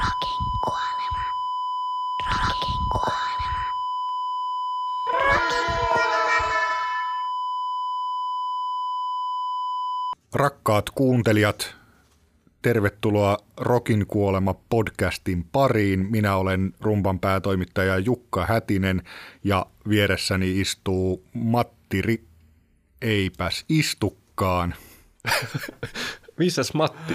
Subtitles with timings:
[0.00, 1.24] Rokin kuolema.
[2.26, 3.60] Rokin kuolema.
[5.12, 6.54] Rokin kuolema.
[10.34, 11.74] Rakkaat kuuntelijat,
[12.62, 16.06] tervetuloa Rokin kuolema podcastin pariin.
[16.10, 19.02] Minä olen rumpan päätoimittaja Jukka Hätinen
[19.44, 22.24] ja vieressäni istuu Matti Ri...
[23.02, 24.74] Eipäs istukkaan.
[26.38, 27.14] Missäs Matti?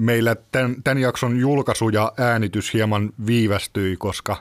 [0.00, 4.36] Meillä tämän, tämän jakson julkaisu ja äänitys hieman viivästyi, koska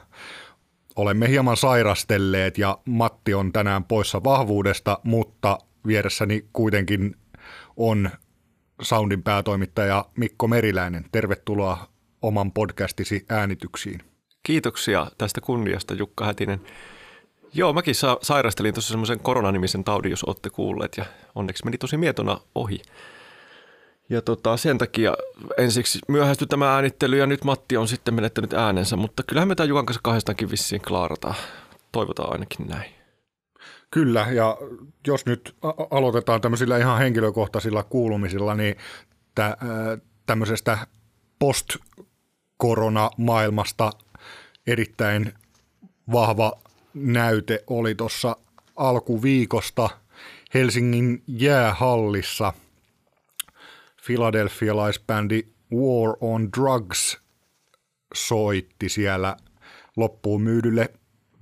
[0.95, 7.15] olemme hieman sairastelleet ja Matti on tänään poissa vahvuudesta, mutta vieressäni kuitenkin
[7.77, 8.09] on
[8.81, 11.05] Soundin päätoimittaja Mikko Meriläinen.
[11.11, 11.87] Tervetuloa
[12.21, 14.01] oman podcastisi äänityksiin.
[14.43, 16.61] Kiitoksia tästä kunniasta Jukka Hätinen.
[17.53, 21.97] Joo, mäkin sa- sairastelin tuossa semmoisen koronanimisen taudin, jos olette kuulleet, ja onneksi meni tosi
[21.97, 22.81] mietona ohi.
[24.09, 25.13] Ja tota, sen takia
[25.57, 29.69] ensiksi myöhästyi tämä äänittely, ja nyt Matti on sitten menettänyt äänensä, mutta kyllähän me tämän
[29.69, 31.35] Jukan kanssa kahdestaankin vissiin klaarataan.
[31.91, 32.91] Toivotaan ainakin näin.
[33.91, 34.57] Kyllä, ja
[35.07, 35.55] jos nyt
[35.91, 38.75] aloitetaan tämmöisillä ihan henkilökohtaisilla kuulumisilla, niin
[39.35, 39.57] tä-
[40.25, 40.77] tämmöisestä
[41.39, 43.91] post-korona-maailmasta
[44.67, 45.33] erittäin
[46.11, 46.59] vahva
[46.93, 48.35] näyte oli tuossa
[48.75, 49.89] alkuviikosta
[50.53, 52.53] Helsingin jäähallissa
[54.09, 57.17] filadelfialaisbändi War on Drugs
[58.13, 59.37] soitti siellä
[59.97, 60.89] loppuun myydylle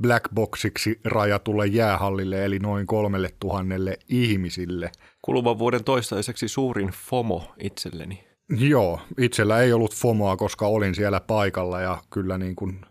[0.01, 4.91] Black Boxiksi rajatulle jäähallille, eli noin kolmelle tuhannelle ihmisille.
[5.21, 8.27] Kuluvan vuoden toistaiseksi suurin FOMO itselleni.
[8.49, 12.81] Joo, itsellä ei ollut FOMOa, koska olin siellä paikalla ja kyllä niin kuin,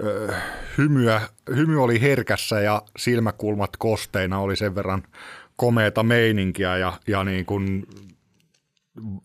[0.00, 0.32] ö,
[0.78, 1.20] hymyä,
[1.56, 5.02] hymy oli herkässä ja silmäkulmat kosteina oli sen verran
[5.56, 7.86] komeeta meininkiä ja, ja niin kuin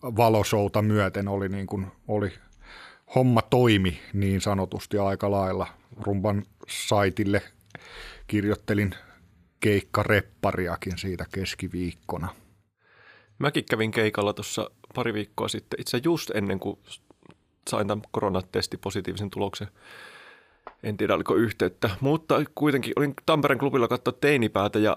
[0.02, 2.32] valoshouta myöten oli, niin kuin, oli
[3.14, 5.66] homma toimi niin sanotusti aika lailla.
[6.00, 7.42] Rumban saitille
[8.26, 8.94] kirjoittelin
[9.60, 12.28] keikkareppariakin siitä keskiviikkona.
[13.38, 16.78] Mäkin kävin keikalla tuossa pari viikkoa sitten, itse just ennen kuin
[17.70, 19.68] sain tämän koronatesti positiivisen tuloksen.
[20.82, 24.96] En tiedä, oliko yhteyttä, mutta kuitenkin olin Tampereen klubilla katsoa teinipäätä ja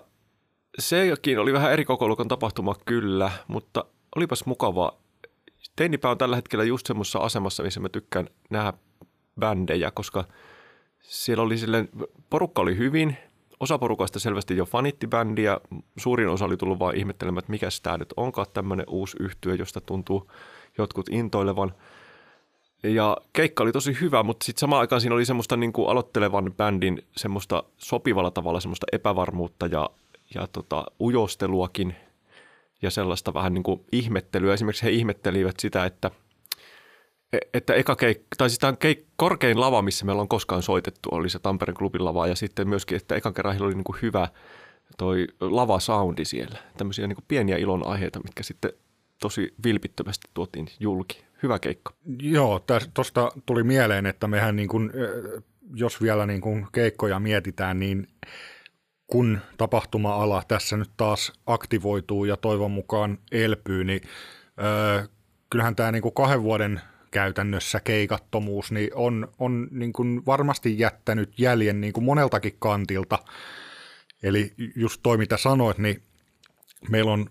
[0.80, 3.86] sekin oli vähän eri kokoluokan tapahtuma kyllä, mutta
[4.20, 4.92] olipas mukavaa.
[5.76, 8.74] Teinipää on tällä hetkellä just semmoisessa asemassa, missä mä tykkään nähdä
[9.40, 10.24] bändejä, koska
[11.02, 11.90] siellä oli silleen,
[12.30, 13.18] porukka oli hyvin,
[13.60, 15.60] osa porukasta selvästi jo fanitti bändiä,
[15.98, 19.82] suurin osa oli tullut vaan ihmettelemään, että mikä tämä nyt onkaan tämmöinen uusi yhtyö, josta
[19.82, 20.32] tuntuu
[20.78, 21.74] jotkut intoilevan.
[22.84, 26.54] Ja keikka oli tosi hyvä, mutta sitten samaan aikaan siinä oli semmoista niin kuin aloittelevan
[26.58, 29.90] bändin semmoista sopivalla tavalla semmoista epävarmuutta ja,
[30.36, 31.96] ja tota, ujosteluakin
[32.82, 34.54] ja sellaista vähän niin kuin ihmettelyä.
[34.54, 36.12] Esimerkiksi he ihmettelivät sitä, että,
[37.54, 41.30] että eka keik, tai siis tämä keik, korkein lava, missä meillä on koskaan soitettu, oli
[41.30, 44.28] se Tampereen klubin lava ja sitten myöskin, että ekan kerran heillä oli niin kuin hyvä
[44.98, 46.58] toi lava-soundi siellä.
[46.78, 48.72] Tämmöisiä niin kuin pieniä ilonaiheita, mitkä sitten
[49.22, 51.24] tosi vilpittömästi tuotiin julki.
[51.44, 51.94] Hyvä keikka.
[52.22, 54.92] Joo, tuosta tuli mieleen, että mehän niin kuin,
[55.74, 58.08] jos vielä niin kuin keikkoja mietitään, niin
[59.12, 64.02] kun tapahtuma-ala tässä nyt taas aktivoituu ja toivon mukaan elpyy, niin
[64.62, 65.08] öö,
[65.50, 66.82] kyllähän tämä niin kuin kahden vuoden
[67.12, 73.20] käytännössä keikattomuus niin on, on niin kuin varmasti jättänyt jäljen niin kuin moneltakin kantilta.
[74.24, 76.04] Eli just toi, mitä sanoit, niin
[76.90, 77.30] meillä on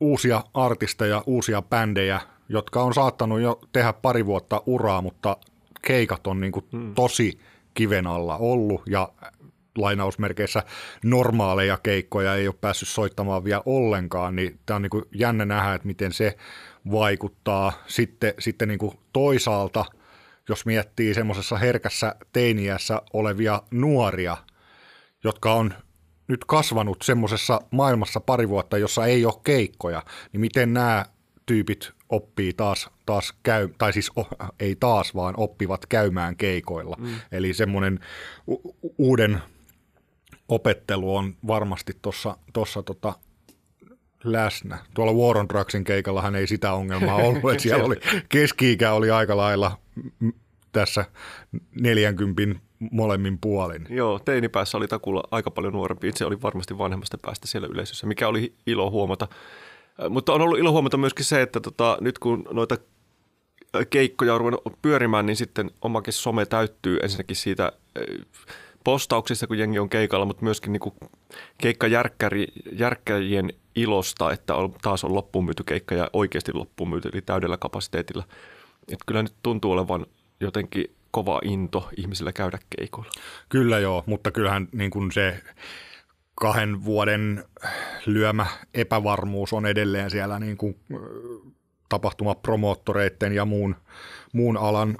[0.00, 5.36] uusia artisteja, uusia bändejä, jotka on saattanut jo tehdä pari vuotta uraa, mutta
[5.82, 6.94] keikat on niin kuin hmm.
[6.94, 7.38] tosi
[7.74, 9.08] kiven alla ollut ja
[9.78, 10.62] lainausmerkeissä
[11.04, 15.74] normaaleja keikkoja ei ole päässyt soittamaan vielä ollenkaan, niin tämä on niin kuin jännä nähdä,
[15.74, 16.36] että miten se
[16.90, 17.72] vaikuttaa.
[17.86, 19.84] Sitten, sitten niin kuin toisaalta,
[20.48, 24.36] jos miettii semmoisessa herkässä teiniässä olevia nuoria,
[25.24, 25.74] jotka on
[26.28, 31.04] nyt kasvanut semmoisessa maailmassa pari vuotta, jossa ei ole keikkoja, niin miten nämä
[31.46, 34.28] tyypit oppii taas, taas käy, tai siis oh,
[34.60, 36.96] ei taas, vaan oppivat käymään keikoilla.
[37.00, 37.14] Mm.
[37.32, 38.00] Eli semmoinen
[38.48, 39.42] u- uuden
[40.48, 41.92] opettelu on varmasti
[42.52, 43.14] tuossa tota,
[44.24, 44.78] läsnä.
[44.94, 47.96] Tuolla War on Drugsin keikallahan ei sitä ongelmaa ollut, että siellä oli,
[48.28, 49.78] keski-ikä oli aika lailla
[50.72, 51.04] tässä
[51.80, 52.42] 40
[52.90, 53.86] molemmin puolin.
[53.90, 56.08] Joo, teinipäässä oli takulla aika paljon nuorempi.
[56.08, 59.28] Itse oli varmasti vanhemmasta päästä siellä yleisössä, mikä oli ilo huomata.
[60.10, 62.76] Mutta on ollut ilo huomata myöskin se, että tota, nyt kun noita
[63.90, 67.72] keikkoja on ruvennut pyörimään, niin sitten omakin some täyttyy ensinnäkin siitä
[68.84, 70.94] postauksissa, kun jengi on keikalla, mutta myöskin niin kuin
[71.58, 77.56] keikkajärkkäjien ilosta, että on, taas on loppuun myyty keikka ja oikeasti loppuun myyty, eli täydellä
[77.56, 78.24] kapasiteetilla.
[78.88, 80.06] Että kyllä nyt tuntuu olevan
[80.40, 83.10] jotenkin kova into ihmisillä käydä keikoilla.
[83.48, 85.40] Kyllä joo, mutta kyllähän niin kuin se
[86.34, 87.44] kahden vuoden
[88.06, 90.80] lyömä epävarmuus on edelleen siellä niin kuin,
[91.88, 93.76] tapahtumapromoottoreiden ja muun,
[94.32, 94.96] muun alan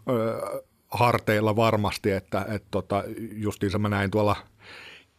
[0.95, 4.37] harteilla varmasti, että et tota, justiinsa mä näin tuolla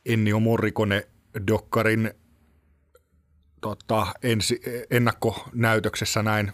[0.06, 1.08] Ennio Morrikone
[1.48, 2.12] Dokkarin
[3.62, 4.62] tota, ensi,
[4.92, 6.52] ennakkonäytöksessä näin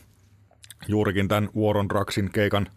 [0.87, 2.67] juurikin tämän War on Drugsin keikan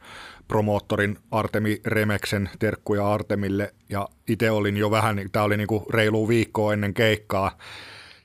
[0.48, 6.72] promoottorin Artemi Remeksen, terkkuja Artemille, ja itse olin jo vähän, tämä oli niinku reilu viikkoa
[6.72, 7.58] ennen keikkaa,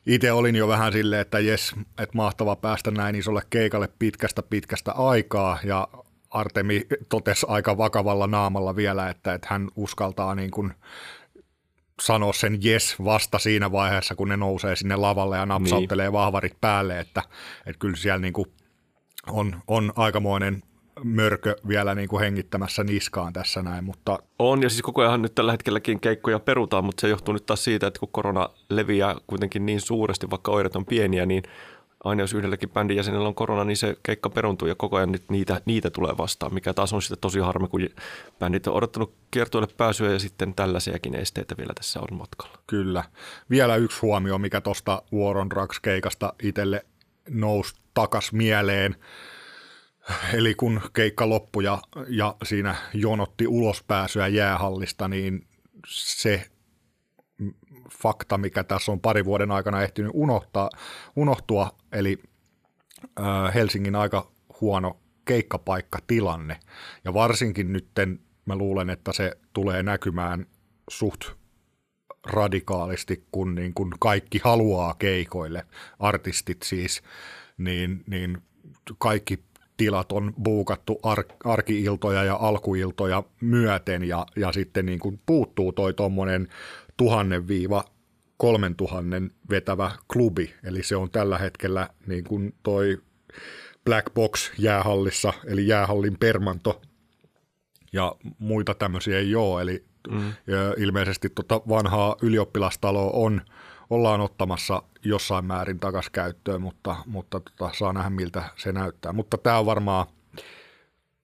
[0.06, 4.92] itse olin jo vähän silleen, että jes, että mahtava päästä näin isolle keikalle pitkästä pitkästä
[4.92, 5.88] aikaa, ja
[6.30, 10.74] Artemi totesi aika vakavalla naamalla vielä, että, että hän uskaltaa niin kuin
[12.02, 16.14] sanoa sen yes vasta siinä vaiheessa, kun ne nousee sinne lavalle ja napsauttelee niin.
[16.14, 17.24] vahvarit päälle, että,
[17.66, 18.52] että kyllä siellä niin kuin
[19.28, 20.64] on, on aikamoinen
[21.04, 24.20] mörkö vielä niin kuin hengittämässä niskaan tässä näin, mutta...
[24.40, 27.64] On, ja siis koko ajan nyt tällä hetkelläkin keikkoja perutaan, mutta se johtuu nyt taas
[27.64, 31.44] siitä, että kun korona leviää kuitenkin niin suuresti, vaikka oireet on pieniä, niin
[32.04, 35.30] aina jos yhdelläkin bändin jäsenellä on korona, niin se keikka peruntuu ja koko ajan nyt
[35.30, 37.90] niitä, niitä tulee vastaan, mikä taas on sitten tosi harmi, kun
[38.40, 42.58] bändit on odottanut kiertueelle pääsyä ja sitten tällaisiakin esteitä vielä tässä on matkalla.
[42.68, 43.04] Kyllä.
[43.50, 46.86] Vielä yksi huomio, mikä tuosta War on Drugs keikasta itselle
[47.30, 48.96] nousi takas mieleen.
[50.34, 55.48] Eli kun keikka loppui ja, ja siinä jonotti ulospääsyä jäähallista, niin
[55.88, 56.46] se
[58.02, 60.70] fakta, mikä tässä on pari vuoden aikana ehtinyt unohtaa,
[61.16, 62.18] unohtua, eli
[63.20, 64.32] äh, Helsingin aika
[64.62, 66.60] huono keikkapaikkatilanne.
[67.06, 70.46] Ja varsinkin nytten mä luulen, että se tulee näkymään
[70.90, 71.22] suht
[72.26, 75.66] radikaalisti, kun, niin kun kaikki haluaa keikoille,
[76.00, 77.02] artistit siis,
[77.58, 78.38] niin, niin
[78.98, 79.40] kaikki
[79.78, 85.94] tilat on buukattu ar- arkiiltoja ja alkuiltoja myöten ja, ja sitten niin kuin puuttuu toi
[85.94, 86.48] tuommoinen
[87.00, 87.84] tuhannen viiva
[88.38, 92.98] kolmen tuhannen vetävä klubi, eli se on tällä hetkellä niin kuin toi
[93.86, 96.82] Black Box jäähallissa, eli jäähallin permanto,
[97.94, 100.34] ja muita tämmöisiä ei ole, eli mm.
[100.78, 103.42] ilmeisesti tota vanhaa ylioppilastaloa on,
[103.90, 109.14] ollaan ottamassa jossain määrin takaisin käyttöön, mutta, mutta tota, saa nähdä miltä se näyttää.
[109.14, 110.06] Mutta tämä on varmaan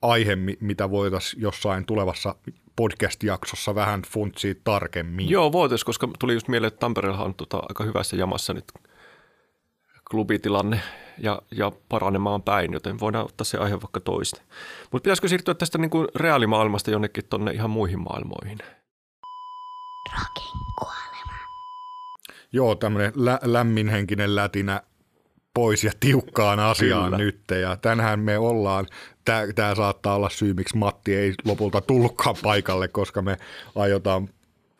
[0.02, 2.36] aihe, mitä voitaisiin jossain tulevassa
[2.76, 5.30] podcast-jaksossa vähän funtsia tarkemmin.
[5.30, 8.66] Joo, voitaisiin, koska tuli just mieleen, että Tampereella on tota aika hyvässä jamassa nyt
[10.12, 10.82] klubitilanne
[11.18, 14.42] ja, ja paranemaan päin, joten voidaan ottaa se aihe vaikka toista.
[14.92, 18.58] Mutta pitäisikö siirtyä tästä niin kuin reaalimaailmasta jonnekin tonne ihan muihin maailmoihin?
[20.14, 21.40] Rokin kuolema.
[22.52, 24.82] Joo, tämmöinen lä- lämminhenkinen lätinä
[25.54, 27.18] pois ja tiukkaan asiaan Kyllä.
[27.18, 27.42] nyt.
[27.62, 28.88] Ja tänään me ollaan,
[29.56, 33.38] tämä saattaa olla syy, miksi Matti ei lopulta tullutkaan paikalle, koska me
[33.76, 34.30] aiotaan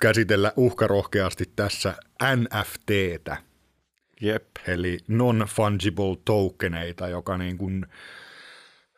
[0.02, 1.94] käsitellä uhkarohkeasti tässä
[2.36, 3.38] NFTtä.
[4.22, 4.48] Jep.
[4.68, 7.86] Eli non-fungible tokeneita, joka niin kuin,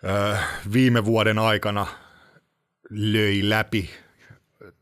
[0.09, 1.87] äh, viime vuoden aikana
[2.89, 3.89] löi läpi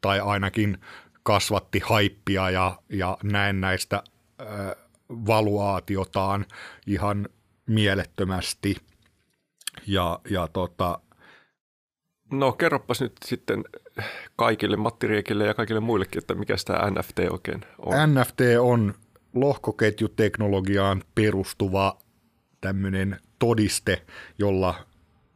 [0.01, 0.77] tai ainakin
[1.23, 4.03] kasvatti haippia ja, ja näen näistä
[4.41, 4.47] äh,
[5.09, 6.45] valuaatiotaan
[6.87, 7.27] ihan
[7.67, 8.75] mielettömästi.
[9.87, 10.99] Ja, ja tota,
[12.31, 13.63] No kerropas nyt sitten
[14.35, 18.13] kaikille Matti Riekille ja kaikille muillekin, että mikä tämä NFT oikein on.
[18.13, 18.93] NFT on
[19.33, 21.97] lohkoketjuteknologiaan perustuva
[22.61, 24.01] tämmöinen todiste,
[24.39, 24.75] jolla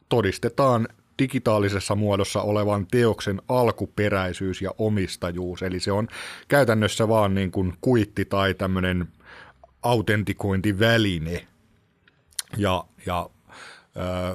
[0.10, 0.88] todistetaan
[1.20, 5.62] digitaalisessa muodossa olevan teoksen alkuperäisyys ja omistajuus.
[5.62, 6.08] Eli se on
[6.48, 9.08] käytännössä vaan niin kuin kuitti tai tämmöinen
[9.84, 11.48] autentikointiväline.
[12.58, 13.30] Ja, ja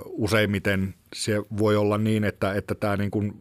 [0.05, 3.33] useimmiten se voi olla niin, että, että tämä niin kuin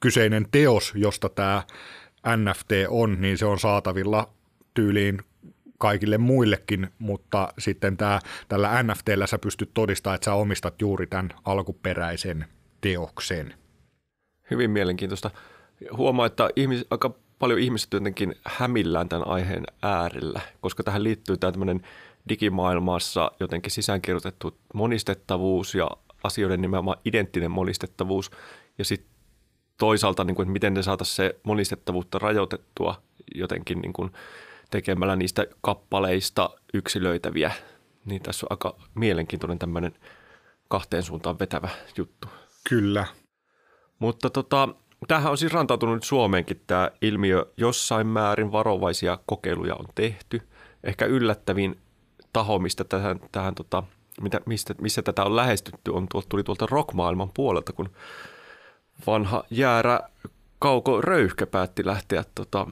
[0.00, 1.62] kyseinen teos, josta tämä
[2.36, 4.28] NFT on, niin se on saatavilla
[4.74, 5.18] tyyliin
[5.78, 11.28] kaikille muillekin, mutta sitten tämä, tällä NFTllä sä pystyt todistamaan, että sä omistat juuri tämän
[11.44, 12.44] alkuperäisen
[12.80, 13.54] teoksen.
[14.50, 15.30] Hyvin mielenkiintoista.
[15.96, 21.52] Huomaa, että ihmis, aika paljon ihmiset jotenkin hämillään tämän aiheen äärellä, koska tähän liittyy tämä
[21.52, 21.80] tämmöinen
[22.28, 25.90] digimaailmassa jotenkin sisäänkirjoitettu monistettavuus ja
[26.24, 28.30] asioiden nimenomaan identtinen monistettavuus
[28.78, 29.10] ja sitten
[29.78, 33.02] toisaalta, niin kuin, että miten ne saataisiin se monistettavuutta rajoitettua
[33.34, 34.10] jotenkin niin kuin
[34.70, 37.52] tekemällä niistä kappaleista yksilöitäviä.
[38.04, 39.94] Niin tässä on aika mielenkiintoinen tämmöinen
[40.68, 42.28] kahteen suuntaan vetävä juttu.
[42.68, 43.06] Kyllä.
[43.98, 44.68] Mutta tota,
[45.08, 47.46] tämähän on siis rantautunut Suomeenkin tämä ilmiö.
[47.56, 50.42] Jossain määrin varovaisia kokeiluja on tehty.
[50.84, 51.78] Ehkä yllättävin
[52.38, 53.82] taho, mistä tähän, tähän tota,
[54.20, 57.90] mitä, mistä, missä tätä on lähestytty, on tuolta, tuli tuolta rockmaailman puolelta, kun
[59.06, 59.44] vanha
[60.58, 62.66] Kauko Röyhkä päätti lähteä tota,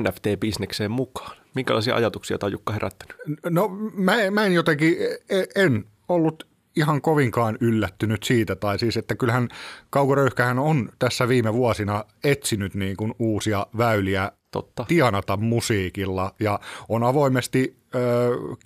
[0.00, 1.36] NFT-bisnekseen mukaan.
[1.54, 3.16] Minkälaisia ajatuksia tämä Jukka herättänyt?
[3.50, 4.96] No mä, mä en jotenkin,
[5.28, 9.48] e, en ollut ihan kovinkaan yllättynyt siitä, tai siis, että kyllähän
[9.90, 14.84] Kauko Röyhkähän on tässä viime vuosina etsinyt niin kuin uusia väyliä Totta.
[14.88, 17.98] tienata musiikilla ja on avoimesti ö,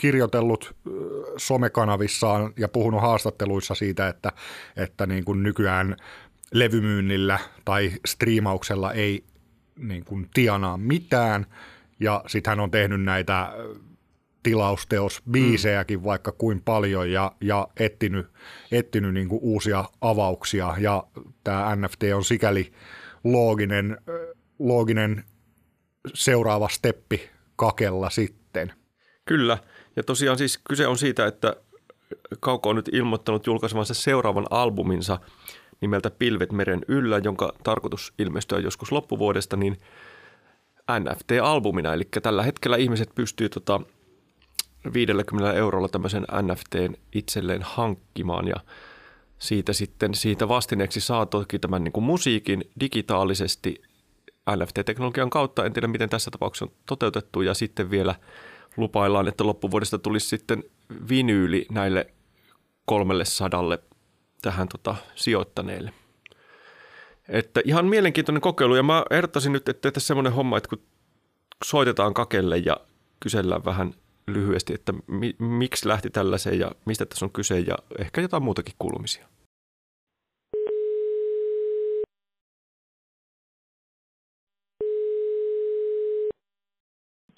[0.00, 0.90] kirjoitellut ö,
[1.36, 4.32] somekanavissaan ja puhunut haastatteluissa siitä, että,
[4.76, 5.96] että niin kuin nykyään
[6.52, 9.24] levymyynnillä tai striimauksella ei
[9.76, 11.46] niin kuin tienaa mitään
[12.00, 13.52] ja sitten hän on tehnyt näitä
[14.42, 16.04] tilausteosbiisejäkin mm.
[16.04, 18.26] vaikka kuin paljon ja, ja etsinyt,
[18.72, 21.04] etsinyt niin kuin uusia avauksia ja
[21.44, 22.72] tämä NFT on sikäli
[23.24, 23.98] looginen,
[24.58, 25.24] looginen
[26.14, 28.72] seuraava steppi kakella sitten.
[29.24, 29.58] Kyllä,
[29.96, 31.56] ja tosiaan siis kyse on siitä, että
[32.40, 35.18] Kauko on nyt ilmoittanut julkaisevansa seuraavan albuminsa
[35.80, 39.78] nimeltä Pilvet meren yllä, jonka tarkoitus ilmestyä joskus loppuvuodesta, niin
[41.00, 41.94] NFT-albumina.
[41.94, 43.80] Eli tällä hetkellä ihmiset pystyy tota
[44.92, 48.56] 50 eurolla tämmöisen NFTn itselleen hankkimaan ja
[49.38, 53.82] siitä sitten siitä vastineeksi saa toki tämän niin kuin musiikin digitaalisesti
[54.56, 55.64] NFT-teknologian kautta.
[55.64, 58.14] En tiedä, miten tässä tapauksessa on toteutettu ja sitten vielä
[58.76, 60.64] lupaillaan, että loppuvuodesta tulisi sitten
[61.08, 62.06] vinyyli näille
[62.84, 63.78] kolmelle sadalle
[64.42, 65.92] tähän tota, sijoittaneille.
[67.28, 70.82] Että ihan mielenkiintoinen kokeilu ja mä ehdottaisin nyt, että tässä semmoinen homma, että kun
[71.64, 72.76] soitetaan kakelle ja
[73.20, 73.94] kysellään vähän
[74.26, 78.74] lyhyesti, että mi, miksi lähti tällaiseen ja mistä tässä on kyse ja ehkä jotain muutakin
[78.78, 79.28] kuulumisia.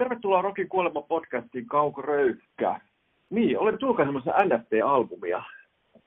[0.00, 2.80] Tervetuloa Rokin kuolema podcastiin Kauko Röyhkä.
[3.30, 5.42] Niin, olen julkaisemassa NFT-albumia.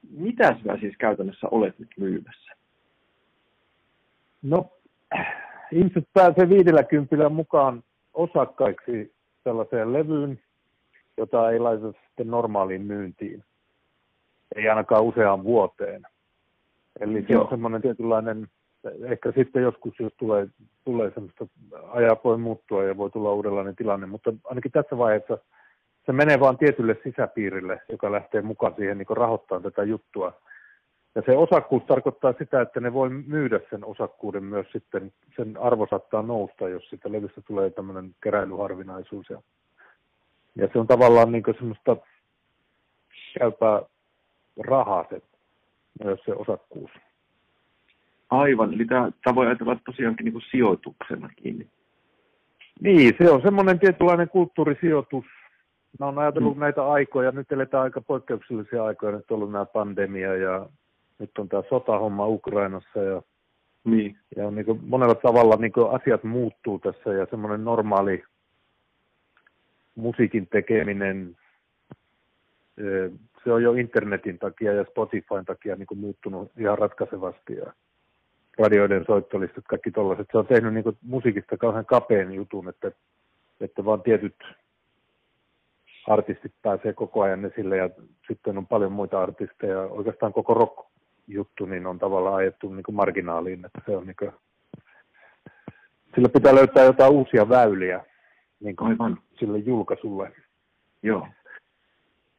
[0.10, 2.52] Mitä sinä siis käytännössä olet nyt myymässä?
[4.42, 4.70] No,
[5.72, 7.84] ihmiset pääsee viidellä kympillä mukaan
[8.14, 10.40] osakkaiksi sellaiseen levyyn,
[11.18, 13.44] jota ei laita sitten normaaliin myyntiin.
[14.56, 16.04] Ei ainakaan useaan vuoteen.
[17.00, 17.44] Eli se Joo.
[17.44, 18.48] on semmoinen tietynlainen,
[19.04, 20.48] ehkä sitten joskus, jos tulee,
[20.86, 21.46] tulee semmoista,
[21.88, 25.38] ajaa voi muuttua ja voi tulla uudenlainen tilanne, mutta ainakin tässä vaiheessa
[26.06, 30.34] se menee vain tietylle sisäpiirille, joka lähtee mukaan siihen niin rahoittamaan tätä juttua.
[31.16, 35.88] Ja se osakkuus tarkoittaa sitä, että ne voi myydä sen osakkuuden myös sitten, sen arvo
[35.90, 39.30] saattaa nousta, jos sitä levystä tulee tämmöinen keräilyharvinaisuus.
[39.30, 39.42] Ja,
[40.56, 41.98] ja se on tavallaan niin semmoista
[43.40, 43.82] käypää
[44.68, 45.22] rahaa se,
[46.04, 46.92] myös se osakkuus.
[48.40, 51.68] Aivan, eli tämä voi ajatella tosiaankin niin kuin sijoituksena kiinni.
[52.82, 55.25] Niin, se on semmoinen tietynlainen kulttuurisijoitus.
[56.00, 56.60] Mä oon ajatellut mm.
[56.60, 60.70] näitä aikoja, nyt eletään aika poikkeuksellisia aikoja, nyt on ollut nämä pandemia ja
[61.20, 63.22] nyt on tämä sotahomma Ukrainassa ja,
[63.84, 64.18] niin.
[64.36, 68.24] ja niin kuin monella tavalla niin kuin asiat muuttuu tässä ja semmoinen normaali
[69.96, 71.38] musiikin tekeminen,
[73.44, 77.74] se on jo internetin takia ja Spotifyn takia niin kuin muuttunut ihan ratkaisevasti ja
[78.58, 80.28] radioiden soittolistat, kaikki tollaiset.
[80.32, 82.92] Se on tehnyt niin kuin musiikista kauhean kapeen jutun, että,
[83.62, 84.36] että vaan tietyt
[86.08, 87.90] artistit pääsee koko ajan esille ja
[88.28, 89.80] sitten on paljon muita artisteja.
[89.80, 90.88] Oikeastaan koko rock
[91.28, 94.32] juttu niin on tavallaan ajettu niin kuin marginaaliin, että se on niin kuin,
[96.16, 98.06] sillä pitää löytää jotain uusia väyliä
[98.60, 99.18] niin kuin Aivan.
[99.40, 100.32] sille julkaisulle.
[101.04, 101.28] Joo.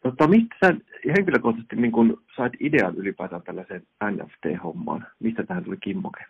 [0.05, 0.75] Tota, mistä sä
[1.17, 5.07] henkilökohtaisesti niin kun sait idean ylipäätään tällaiseen NFT-hommaan?
[5.21, 6.25] Mistä tähän tuli kimmoke?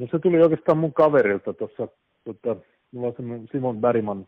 [0.00, 1.88] No se tuli oikeastaan mun kaverilta tuossa,
[2.24, 2.56] tota,
[2.92, 4.26] mulla on semmoinen Simon Bäriman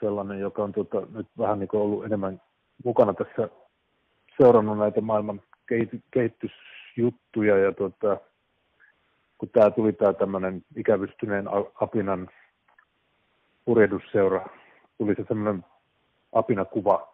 [0.00, 2.40] sellainen, joka on tota, nyt vähän niin kuin ollut enemmän
[2.84, 3.48] mukana tässä
[4.42, 5.42] seurannut näitä maailman
[6.10, 8.16] kehitysjuttuja ja tota,
[9.38, 11.44] kun tämä tuli tämä tämmöinen ikävystyneen
[11.80, 12.28] apinan
[13.64, 14.46] purjehdusseura,
[14.98, 15.64] tuli se semmoinen
[16.32, 17.09] apinakuva,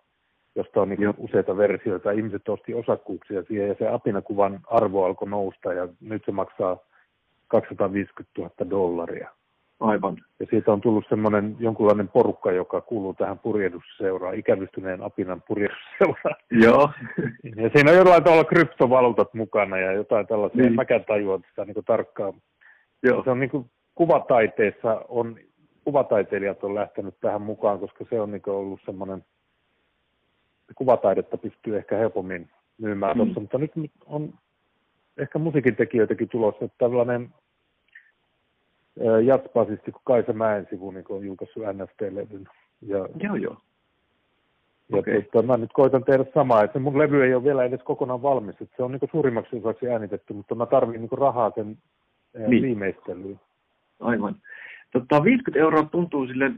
[0.56, 2.10] josta on niin useita versioita.
[2.10, 6.76] Ihmiset osti osakkuuksia siihen ja se apinakuvan arvo alkoi nousta ja nyt se maksaa
[7.48, 9.30] 250 000 dollaria.
[9.80, 10.16] Aivan.
[10.40, 16.36] Ja siitä on tullut semmoinen jonkunlainen porukka, joka kuuluu tähän purjehdusseuraan, ikävystyneen apinan purjehdusseuraan.
[16.50, 16.90] Joo.
[17.62, 20.62] ja siinä on jollain tavalla kryptovaluutat mukana ja jotain tällaisia.
[20.62, 20.74] Niin.
[20.74, 22.32] Mäkään tajua sitä niin tarkkaan.
[23.02, 23.24] Joo.
[23.24, 25.36] Se on niin kuin kuvataiteessa on,
[25.84, 29.24] kuvataiteilijat on lähtenyt tähän mukaan, koska se on niin ollut semmoinen,
[30.74, 33.22] kuvataidetta pystyy ehkä helpommin myymään mm.
[33.22, 33.72] tuossa, mutta nyt
[34.06, 34.34] on
[35.16, 37.30] ehkä musiikin tekijöitäkin tulossa, että tällainen
[39.24, 42.48] jatsbasisti kuin Kaisa Mäensivu niin on julkaissut NFT-levyn.
[42.82, 43.56] Ja, joo, joo.
[44.88, 45.22] Ja Okei.
[45.22, 48.56] tota, mä nyt koitan tehdä samaa, että mun levy ei ole vielä edes kokonaan valmis,
[48.60, 51.78] että se on niin suurimmaksi osaksi äänitetty, mutta mä tarvitsen niin rahaa sen
[52.48, 52.62] niin.
[52.62, 53.40] viimeistelyyn.
[54.00, 54.36] Aivan.
[54.92, 56.50] Tota, 50 euroa tuntuu sille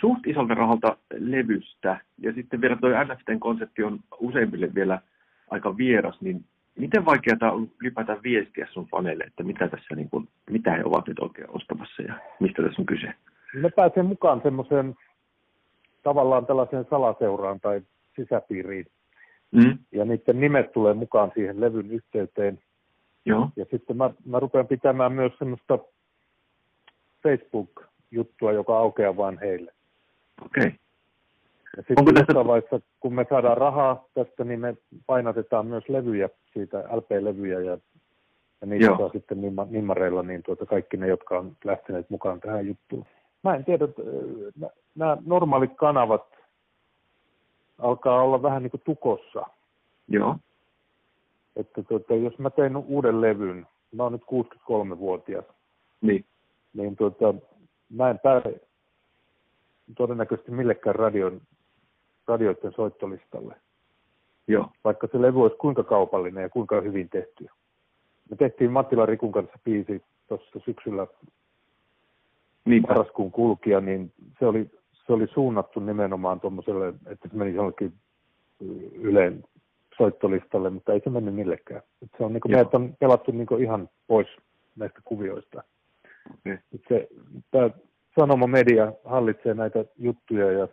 [0.00, 5.00] suht isolta rahalta levystä, ja sitten vielä tuo NFTn konsepti on useimmille vielä
[5.50, 6.44] aika vieras, niin
[6.78, 11.08] miten vaikeaa on ylipäätään viestiä sun faneille, että mitä tässä niin kuin, mitä he ovat
[11.08, 13.14] nyt oikein ostamassa ja mistä tässä on kyse?
[13.54, 14.94] Ne pääsee mukaan semmoiseen
[16.02, 17.80] tavallaan tällaiseen salaseuraan tai
[18.16, 18.86] sisäpiiriin,
[19.52, 19.78] Mm.
[19.92, 22.58] ja niiden nimet tulee mukaan siihen levyn yhteyteen.
[23.26, 25.78] Joo, Ja sitten mä, mä rupean pitämään myös semmoista
[27.22, 29.72] Facebook-juttua, joka aukeaa vain heille.
[30.44, 30.66] Okei.
[30.66, 30.72] Okay.
[31.76, 36.28] Ja sitten Onko jossain vaiheessa, kun me saadaan rahaa tästä, niin me painatetaan myös levyjä
[36.52, 37.78] siitä, LP-levyjä, ja,
[38.60, 38.98] ja niitä Joo.
[38.98, 43.06] saa sitten nimma, nimmareilla niin tuota, kaikki ne, jotka on lähteneet mukaan tähän juttuun.
[43.42, 44.02] Mä en tiedä, että,
[44.64, 46.26] äh, nämä normaalit kanavat
[47.78, 49.46] alkaa olla vähän niin kuin tukossa.
[50.08, 50.36] Joo,
[51.56, 55.44] Että tuota, jos mä tein uuden levyn, mä oon nyt 63-vuotias,
[56.00, 56.24] niin.
[56.74, 57.34] niin tuota,
[57.90, 58.60] mä en pääse
[59.94, 61.40] todennäköisesti millekään radion,
[62.26, 63.54] radioiden soittolistalle,
[64.48, 67.46] Joo, vaikka se levy olisi kuinka kaupallinen ja kuinka hyvin tehty.
[68.30, 71.06] Me tehtiin Mattila Rikun kanssa biisi tuossa syksyllä
[72.64, 72.88] niinpä.
[72.88, 74.70] marraskuun kulkija, niin se oli,
[75.06, 77.92] se oli suunnattu nimenomaan tuommoiselle, että se meni jollekin
[78.94, 79.44] Yleen
[79.96, 81.82] soittolistalle, mutta ei se mennyt millekään.
[82.02, 84.28] Et se on, niin meidät on pelattu niin ihan pois
[84.76, 85.62] näistä kuvioista.
[86.34, 86.52] Okei.
[86.52, 87.08] Et se,
[87.50, 87.70] tämä
[88.20, 90.68] sanoma media hallitsee näitä juttuja ja,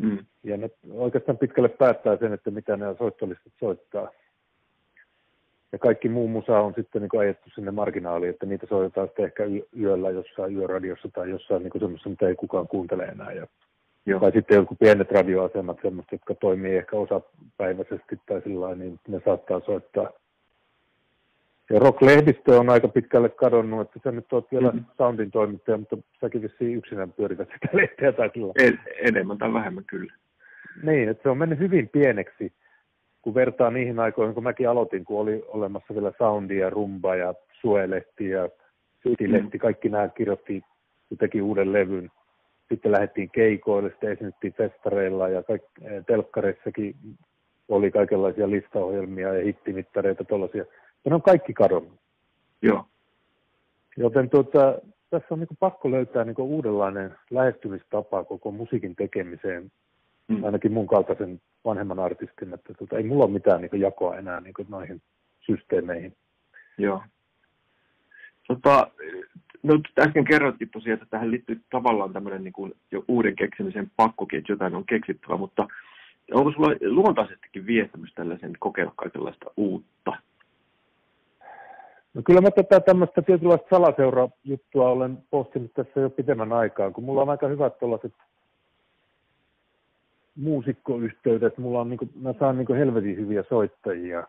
[0.00, 0.18] Mm.
[0.44, 4.10] ja ne oikeastaan pitkälle päättää sen, että mitä nämä soittolistat soittaa.
[5.72, 9.44] Ja kaikki muu musa on sitten niin ajettu sinne marginaaliin, että niitä soitetaan sitten ehkä
[9.80, 13.32] yöllä jossain yöradiossa tai jossain niin semmoisessa, mitä ei kukaan kuuntele enää.
[13.32, 13.46] Ja,
[14.06, 19.20] Joo, tai sitten jotkut pienet radioasemat, semmoiset, jotka toimii ehkä osapäiväisesti tai sillä niin ne
[19.24, 20.10] saattaa soittaa.
[21.70, 24.76] Ja Rock-lehdistö on aika pitkälle kadonnut, että sä nyt oot vielä Mhm.
[24.76, 24.92] mm-hmm.
[24.96, 28.52] soundin toimittaja, mutta säkin vissiin yksinään pyörität sitä lehteä lailla.
[28.58, 30.12] en, enemmän tai vähemmän kyllä.
[30.82, 32.52] Niin, että se on mennyt hyvin pieneksi,
[33.22, 37.34] kun vertaa niihin aikoihin, kun mäkin aloitin, kun oli olemassa vielä Soundi ja Rumba ja
[37.60, 38.48] Suelehti ja
[39.02, 40.62] City-lehti, kaikki nämä kirjoitti
[41.18, 42.10] teki uuden levyn.
[42.68, 46.94] Sitten lähdettiin keikoille, sitten esiinnyttiin festareilla ja kaik, eh, telkkareissakin
[47.68, 50.64] oli kaikenlaisia listaohjelmia ja hittimittareita tuollaisia.
[51.04, 51.98] Ja ne on kaikki kadonnut.
[52.62, 52.84] Joo,
[53.98, 54.78] Joten tuota,
[55.10, 59.70] tässä on niin pakko löytää niin uudenlainen lähestymistapa koko musiikin tekemiseen
[60.28, 60.44] mm.
[60.44, 64.54] ainakin mun kaltaisen vanhemman artistin, että tota, ei mulla ole mitään niin jakoa enää niin
[64.68, 65.02] noihin
[65.40, 66.16] systeemeihin.
[66.78, 67.02] Joo.
[68.48, 68.90] Tota,
[69.62, 74.38] no äsken kerrottiin tosiaan, että tähän liittyy tavallaan tämmöinen niin kuin jo uuden keksimisen pakkokin,
[74.38, 75.68] että jotain on keksittävä, mutta
[76.32, 80.27] onko sulla luontaisestikin viestämys tällaisen kokeilla kaikenlaista uutta?
[82.14, 87.22] No kyllä mä tätä tämmöistä tietynlaista salaseura-juttua olen pohtinut tässä jo pitemmän aikaa, kun mulla
[87.22, 88.14] on aika hyvät tuollaiset
[90.36, 94.26] muusikkoyhteydet, mulla on niin kuin, mä saan niin kuin helvetin hyviä soittajia,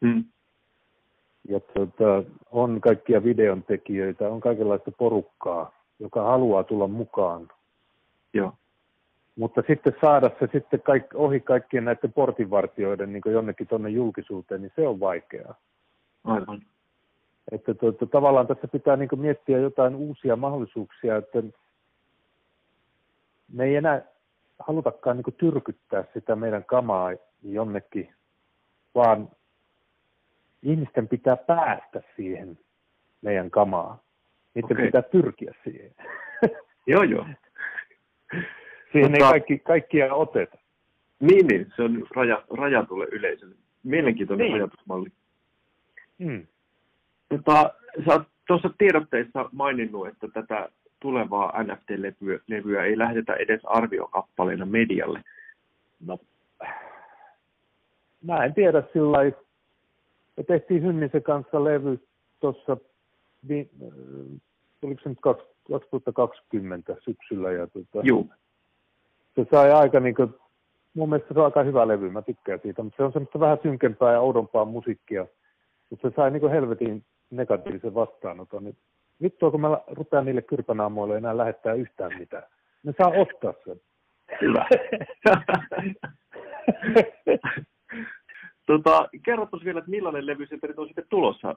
[0.00, 0.24] Mm.
[1.48, 7.48] ja tuota, on kaikkia videontekijöitä, on kaikenlaista porukkaa, joka haluaa tulla mukaan
[8.34, 8.52] Joo,
[9.36, 14.72] Mutta sitten saada se sitten kaik, ohi kaikkien näiden portinvartijoiden niin jonnekin tuonne julkisuuteen, niin
[14.76, 15.54] se on vaikeaa.
[16.24, 16.62] aivan.
[17.52, 21.42] Että tuota, tavallaan tässä pitää niin miettiä jotain uusia mahdollisuuksia, että
[23.52, 24.02] me ei enää
[24.58, 27.10] halutakaan niin tyrkyttää sitä meidän kamaa
[27.42, 28.14] jonnekin,
[28.94, 29.28] vaan
[30.62, 32.58] ihmisten pitää päästä siihen
[33.22, 34.02] meidän kamaa.
[34.54, 34.86] Niiden Okei.
[34.86, 35.94] pitää pyrkiä siihen.
[36.86, 37.26] Joo, joo.
[38.92, 40.58] siihen ei Mutta- kaikki, kaikkia oteta.
[41.20, 43.54] Niin, niin, se on raja, rajatulle yleisölle.
[43.82, 44.54] Mielenkiintoinen Niin.
[44.54, 45.08] ajatusmalli.
[46.24, 46.46] Hmm.
[47.36, 47.70] Tota,
[48.06, 50.68] sä oot tuossa tiedotteissa maininnut, että tätä
[51.00, 55.22] tulevaa NFT-levyä levyä ei lähdetä edes arviokappaleena medialle.
[56.06, 56.18] No,
[58.22, 59.38] mä en tiedä sillä lailla.
[60.36, 62.00] Me tehtiin Hynnisen kanssa levy
[62.40, 63.66] tuossa, äh,
[64.82, 68.30] oliko se nyt kaks- 2020 syksyllä, ja tota, Juu,
[69.34, 70.34] se sai aika niin kuin,
[70.94, 73.58] mun mielestä se on aika hyvä levy, mä tykkään siitä, mutta se on semmoista vähän
[73.62, 75.26] synkempää ja oudompaa musiikkia,
[75.90, 78.64] mutta se sai niin helvetin negatiivisen vastaanoton.
[78.64, 78.76] Niin
[79.22, 82.42] vittua, kun mä rupean niille kyrpänaamoille enää lähettää yhtään mitään.
[82.82, 83.80] Ne saa ostaa sen.
[84.40, 84.66] hyvä.
[88.66, 91.54] tota, kerro tuossa vielä, että millainen levy se on sitten tulossa.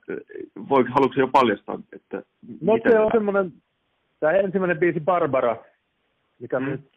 [0.69, 2.23] Voi, haluatko jo paljastaa, että
[2.61, 3.53] No se on semmoinen,
[4.19, 5.57] tämä ensimmäinen biisi Barbara,
[6.39, 6.65] mikä Mm.
[6.65, 6.91] nyt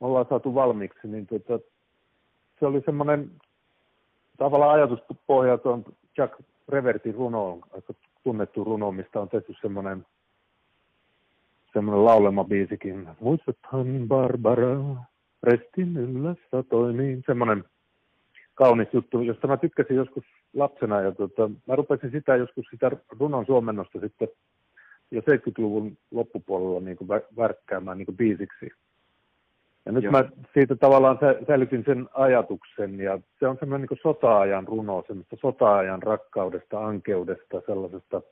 [0.00, 1.58] ollaan saatu valmiiksi, niin tuota,
[2.60, 3.30] se oli semmoinen
[4.36, 5.84] tavallaan ajatuspohja tuon
[6.18, 6.34] Jack
[6.68, 10.06] Revertin runoon, aika tunnettu runo, mistä on tehty semmoinen
[11.74, 13.08] semmoinen laulemabiisikin.
[13.20, 14.76] Muistathan Barbara,
[15.42, 17.22] Restin yllässä toimiin.
[17.26, 17.64] Semmoinen
[18.54, 20.24] kaunis juttu, josta mä tykkäsin joskus
[20.54, 21.00] lapsena.
[21.00, 24.28] Ja tota, mä rupesin sitä joskus sitä runon suomennosta sitten
[25.10, 28.70] jo 70-luvun loppupuolella niin kuin värkkäämään niin kuin biisiksi.
[29.86, 30.12] Ja nyt Joo.
[30.12, 36.02] mä siitä tavallaan säilytin sen ajatuksen, ja se on semmoinen niin sota-ajan runo, semmoista sota-ajan
[36.02, 38.22] rakkaudesta, ankeudesta, sellaisesta,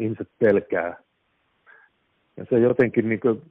[0.00, 0.96] ihmiset pelkää.
[2.36, 3.42] Ja se jotenkin, niin kuin,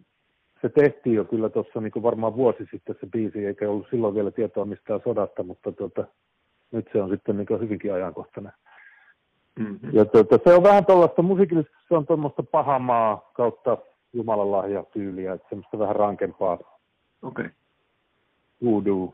[0.61, 4.31] se tehtiin jo kyllä tuossa niin varmaan vuosi sitten se biisi, eikä ollut silloin vielä
[4.31, 6.05] tietoa mistään sodasta, mutta tuota,
[6.71, 8.53] nyt se on sitten niin hyvinkin ajankohtainen.
[9.59, 9.89] Mm-hmm.
[9.93, 13.77] Ja tuota, se on vähän tuollaista musiikillisesti, se on tuommoista pahamaa kautta
[14.13, 16.57] Jumalan lahja tyyliä, että semmoista vähän rankempaa
[17.21, 17.45] Okei.
[17.45, 17.55] Okay.
[18.63, 19.13] Voodoo,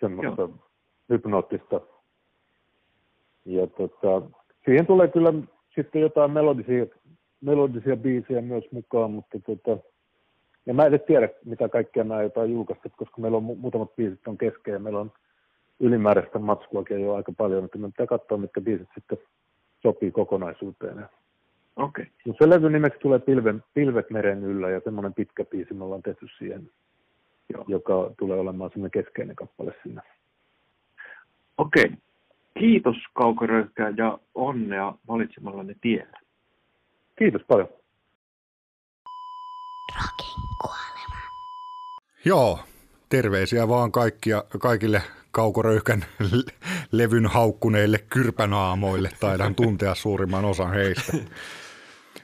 [0.00, 0.50] semmoista Joo.
[1.08, 1.80] hypnoottista.
[3.44, 4.22] Ja tota,
[4.64, 5.32] siihen tulee kyllä
[5.74, 6.86] sitten jotain melodisia,
[7.40, 9.78] melodisia biisejä myös mukaan, mutta tota,
[10.66, 14.28] ja mä en tiedä, mitä kaikkea mä jotain julkaista, koska meillä on mu- muutamat biisit
[14.28, 15.12] on kesken ja meillä on
[15.80, 19.18] ylimääräistä matskuakin jo aika paljon, että me pitää katsoa, mitkä biisit sitten
[19.82, 21.08] sopii kokonaisuuteen.
[21.76, 22.06] Okei.
[22.26, 22.34] Okay.
[22.38, 26.26] se levy nimeksi tulee Pilven, Pilvet meren yllä ja semmoinen pitkä biisi me ollaan tehty
[26.38, 26.70] siihen,
[27.52, 27.64] Joo.
[27.68, 30.02] joka tulee olemaan semmoinen keskeinen kappale siinä.
[31.58, 31.84] Okei.
[31.84, 31.96] Okay.
[32.58, 36.20] Kiitos Kaukoröyhkää ja onnea valitsemallanne tiellä.
[37.18, 37.68] Kiitos paljon.
[40.60, 41.20] Kuolema.
[42.24, 42.58] Joo,
[43.08, 46.04] terveisiä vaan kaikkia, kaikille kaukoröyhkän
[46.92, 49.10] levyn haukkuneille kyrpänaamoille.
[49.20, 51.12] Taidan tuntea suurimman osan heistä.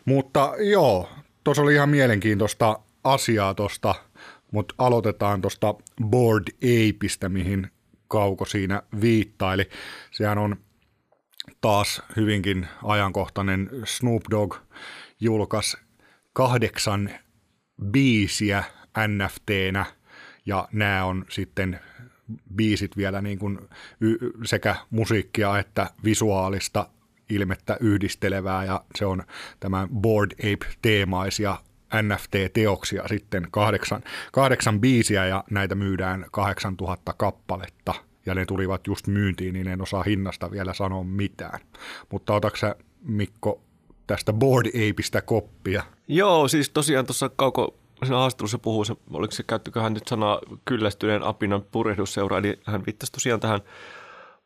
[0.05, 1.09] Mutta joo,
[1.45, 3.95] tuossa oli ihan mielenkiintoista asiaa tuosta,
[4.53, 7.71] mutta aloitetaan tuosta Board Apeista, mihin
[8.09, 9.69] Kauko siinä viittaili.
[10.11, 10.57] Sehän on
[11.61, 14.55] taas hyvinkin ajankohtainen Snoop Dogg
[15.21, 15.77] julkaisi
[16.33, 17.11] kahdeksan
[17.85, 18.65] biisiä
[19.09, 19.87] NFTnä
[20.47, 21.81] ja nämä on sitten
[22.55, 23.59] biisit vielä niin kuin
[24.45, 26.89] sekä musiikkia että visuaalista
[27.31, 29.23] ilmettä yhdistelevää ja se on
[29.61, 31.57] tämän Board Ape-teemaisia
[32.03, 37.95] NFT-teoksia sitten kahdeksan, kahdeksan biisiä ja näitä myydään 8000 kappaletta
[38.27, 41.61] ja ne tulivat just myyntiin, niin en osaa hinnasta vielä sanoa mitään.
[42.11, 43.61] Mutta otatko Mikko
[44.07, 45.83] tästä Board Apeista koppia?
[46.09, 50.41] Joo, siis tosiaan tuossa kauko siinä haastattelussa puhuu, se, oliko se, käyttikö hän nyt sanaa
[50.65, 53.61] kyllästyneen apinan purehdusseura, eli hän viittasi tosiaan tähän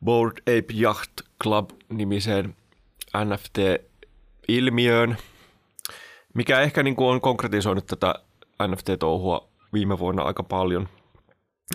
[0.05, 1.11] Board Ape Yacht
[1.43, 2.55] Club-nimiseen
[3.25, 5.17] NFT-ilmiöön,
[6.33, 8.15] mikä ehkä niin kuin on konkretisoinut tätä
[8.67, 10.89] NFT-touhua viime vuonna aika paljon.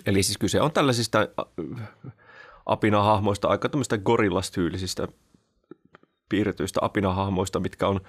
[0.05, 1.27] Eli siis kyse on tällaisista äh,
[2.65, 5.07] apinahahmoista, aika tämmöistä gorillastyylisistä
[6.29, 8.01] piirretyistä apinahahmoista, mitkä on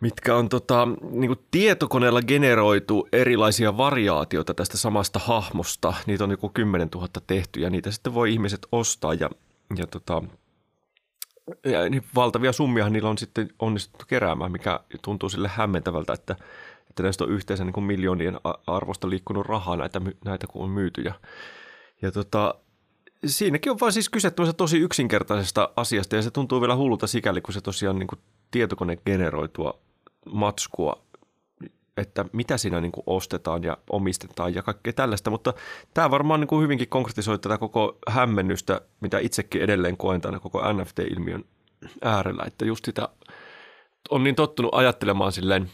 [0.00, 5.94] mitkä on tota, niin kuin tietokoneella generoitu erilaisia variaatioita tästä samasta hahmosta.
[6.06, 9.30] Niitä on joku 10 000 tehty ja niitä sitten voi ihmiset ostaa ja,
[9.76, 10.22] ja tota,
[11.64, 16.36] ja niin valtavia summia niillä on sitten onnistuttu keräämään, mikä tuntuu sille hämmentävältä, että,
[16.90, 21.00] että näistä on yhteensä niin kuin miljoonien arvosta liikkunut rahaa näitä, näitä kun on myyty.
[21.00, 21.14] Ja,
[22.02, 22.54] ja tota,
[23.26, 27.54] siinäkin on vain siis kyse tosi yksinkertaisesta asiasta ja se tuntuu vielä hullulta sikäli, kun
[27.54, 28.18] se tosiaan niin kuin
[28.50, 29.78] tietokone generoitua
[30.32, 31.03] matskua
[31.96, 35.54] että mitä siinä niin kuin ostetaan ja omistetaan ja kaikkea tällaista, mutta
[35.94, 40.72] tämä varmaan niin kuin hyvinkin konkretisoi tätä koko hämmennystä, mitä itsekin edelleen koen tämän koko
[40.72, 41.44] NFT-ilmiön
[42.02, 43.08] äärellä, että just sitä
[44.10, 45.70] on niin tottunut ajattelemaan silleen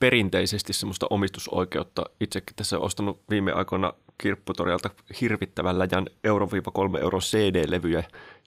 [0.00, 2.04] perinteisesti semmoista omistusoikeutta.
[2.20, 4.90] Itsekin tässä on ostanut viime aikoina kirpputorialta
[5.20, 8.04] hirvittävän läjän euro-kolme euro CD-levyjä,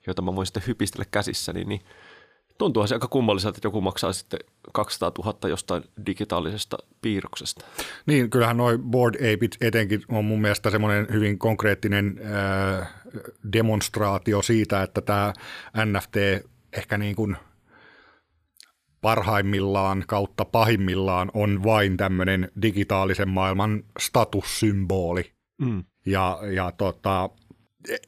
[0.07, 1.81] joita mä voin sitten hypistellä käsissäni, niin
[2.57, 4.39] tuntuuhan se aika kummalliselta, että joku maksaa sitten
[4.73, 7.65] 200 000 jostain digitaalisesta piirroksesta.
[8.05, 12.21] Niin, kyllähän noin Board Apeit etenkin on mun mielestä semmoinen hyvin konkreettinen
[12.81, 12.93] äh,
[13.53, 15.33] demonstraatio siitä, että tämä
[15.85, 16.15] NFT
[16.73, 17.37] ehkä niin kuin
[19.01, 25.31] parhaimmillaan kautta pahimmillaan on vain tämmöinen digitaalisen maailman statussymboli.
[25.61, 25.83] Mm.
[26.05, 27.29] Ja, ja tota,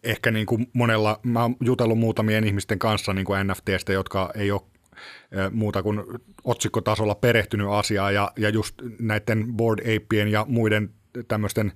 [0.03, 4.51] ehkä niin kuin monella, mä oon jutellut muutamien ihmisten kanssa niin kuin NFTstä, jotka ei
[4.51, 4.61] ole
[5.51, 6.03] muuta kuin
[6.43, 10.89] otsikkotasolla perehtynyt asiaan ja, ja just näiden Board Apien ja muiden
[11.27, 11.71] tämmöisten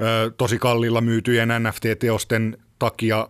[0.00, 3.28] ö, tosi kalliilla myytyjen NFT-teosten takia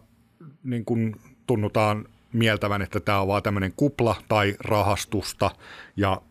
[0.64, 5.50] niin kuin tunnutaan mieltävän, että tämä on vaan tämmöinen kupla tai rahastusta.
[5.96, 6.22] Ja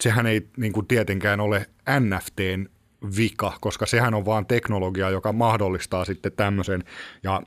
[0.00, 1.66] sehän ei niin kuin tietenkään ole
[2.00, 2.66] NFTn
[3.16, 6.84] vika, koska sehän on vaan teknologia, joka mahdollistaa sitten tämmöisen.
[7.22, 7.42] Ja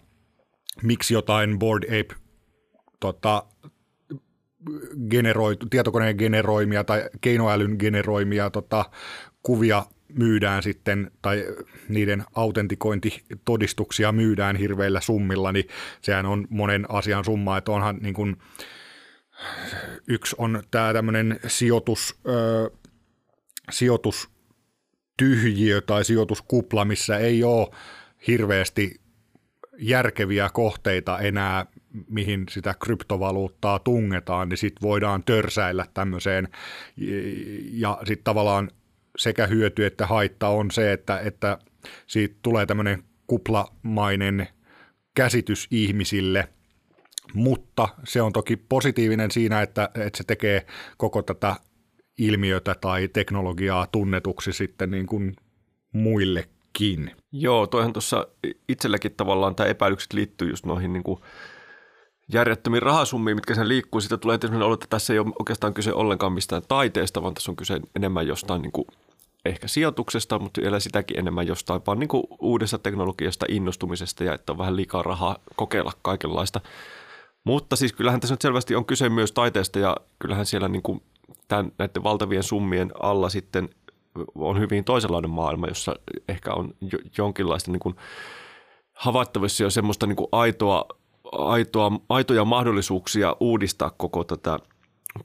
[0.84, 2.16] miksi jotain Board Ape
[3.00, 3.44] tota,
[5.10, 8.86] generoitu, tietokoneen generoimia tai keinoälyn generoimia tota,
[9.44, 11.46] kuvia myydään sitten, tai
[11.90, 15.68] niiden autentikointitodistuksia myydään hirveillä summilla, niin
[16.02, 18.36] sehän on monen asian summa, että onhan niin kuin,
[20.08, 22.72] yksi on tämä tämmöinen sijoitus, ö,
[25.22, 27.68] sijoitustyhjiö tai sijoituskupla, missä ei ole
[28.28, 29.02] hirveästi
[29.78, 31.66] järkeviä kohteita enää,
[32.10, 36.48] mihin sitä kryptovaluuttaa tungetaan, niin sitten voidaan törsäillä tämmöiseen.
[37.72, 38.72] Ja sitten tavallaan
[39.18, 41.58] sekä hyöty että haitta on se, että, että
[42.08, 44.48] siitä tulee tämmöinen kuplamainen
[45.14, 46.50] käsitys ihmisille,
[47.34, 50.66] mutta se on toki positiivinen siinä, että, että se tekee
[50.98, 51.56] koko tätä
[52.22, 55.36] ilmiötä tai teknologiaa tunnetuksi sitten niin kuin
[55.92, 57.12] muillekin.
[57.32, 58.28] Joo, toihan tuossa
[58.70, 61.20] itselläkin tavallaan tämä epäilykset liittyy just noihin niin kuin
[62.34, 64.02] järjettömiin rahasummiin, mitkä sen liikkuu.
[64.02, 67.52] Sitten tulee tietysti olla, että tässä ei ole oikeastaan kyse ollenkaan mistään taiteesta, vaan tässä
[67.52, 68.88] on kyse enemmän jostain niin kuin
[69.46, 74.52] ehkä sijoituksesta, mutta vielä sitäkin enemmän jostain vaan niin kuin uudesta teknologiasta innostumisesta ja että
[74.52, 76.62] on vähän liikaa rahaa kokeilla kaikenlaista.
[77.44, 81.02] Mutta siis kyllähän tässä nyt selvästi on kyse myös taiteesta ja kyllähän siellä niin kuin
[81.48, 83.70] tämän, näiden valtavien summien alla sitten
[84.36, 85.96] on hyvin toisenlainen maailma, jossa
[86.28, 86.74] ehkä on
[87.18, 87.96] jonkinlaista niin kuin
[88.94, 90.86] havaittavissa jo semmoista niin kuin aitoa,
[91.32, 94.60] aitoa, aitoja mahdollisuuksia uudistaa koko tätä,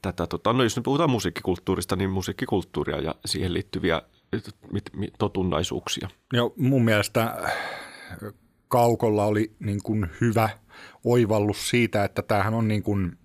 [0.03, 4.03] tätä tota, no jos nyt puhutaan musiikkikulttuurista, niin musiikkikulttuuria ja siihen liittyviä
[5.19, 6.09] totunnaisuuksia.
[6.33, 7.37] Joo, mun mielestä
[8.69, 10.49] Kaukolla oli niin kuin hyvä
[11.05, 13.19] oivallus siitä, että tämähän on niin kuin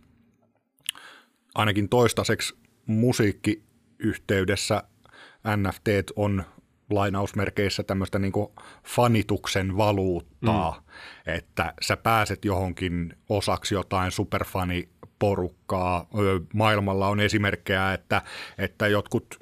[1.55, 2.60] ainakin toistaiseksi
[2.91, 4.83] musiikkiyhteydessä
[5.57, 6.43] NFT on
[6.89, 8.33] lainausmerkeissä tämmöistä niin
[8.87, 10.83] fanituksen valuuttaa, mm.
[11.33, 16.07] että sä pääset johonkin osaksi jotain superfaniporukkaa.
[16.53, 18.21] Maailmalla on esimerkkejä, että,
[18.57, 19.37] että jotkut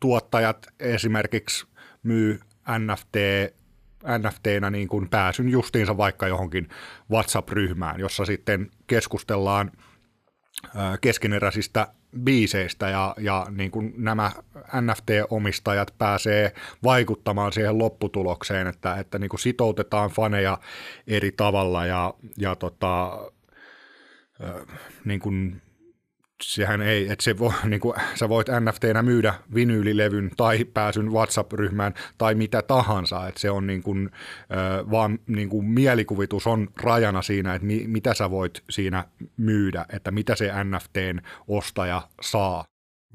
[0.00, 1.66] tuottajat esimerkiksi
[2.02, 2.40] myy
[2.78, 3.16] NFT
[4.18, 6.68] NFTnä niin kuin pääsyn justiinsa vaikka johonkin
[7.10, 9.72] WhatsApp-ryhmään, jossa sitten keskustellaan
[11.00, 11.86] keskeneräisistä
[12.20, 14.30] biiseistä ja, ja niin kuin nämä
[14.80, 16.52] NFT-omistajat pääsee
[16.84, 20.58] vaikuttamaan siihen lopputulokseen, että, että niin kuin sitoutetaan faneja
[21.06, 23.18] eri tavalla ja, ja tota,
[25.04, 25.62] niin kuin
[26.42, 31.94] sehän ei, että se voi, niin kuin, sä voit NFTnä myydä vinyylilevyn tai pääsyn WhatsApp-ryhmään
[32.18, 34.10] tai mitä tahansa, että se on niin kuin,
[34.90, 39.04] vaan niin kuin mielikuvitus on rajana siinä, että mi, mitä sä voit siinä
[39.36, 42.64] myydä, että mitä se NFTn ostaja saa,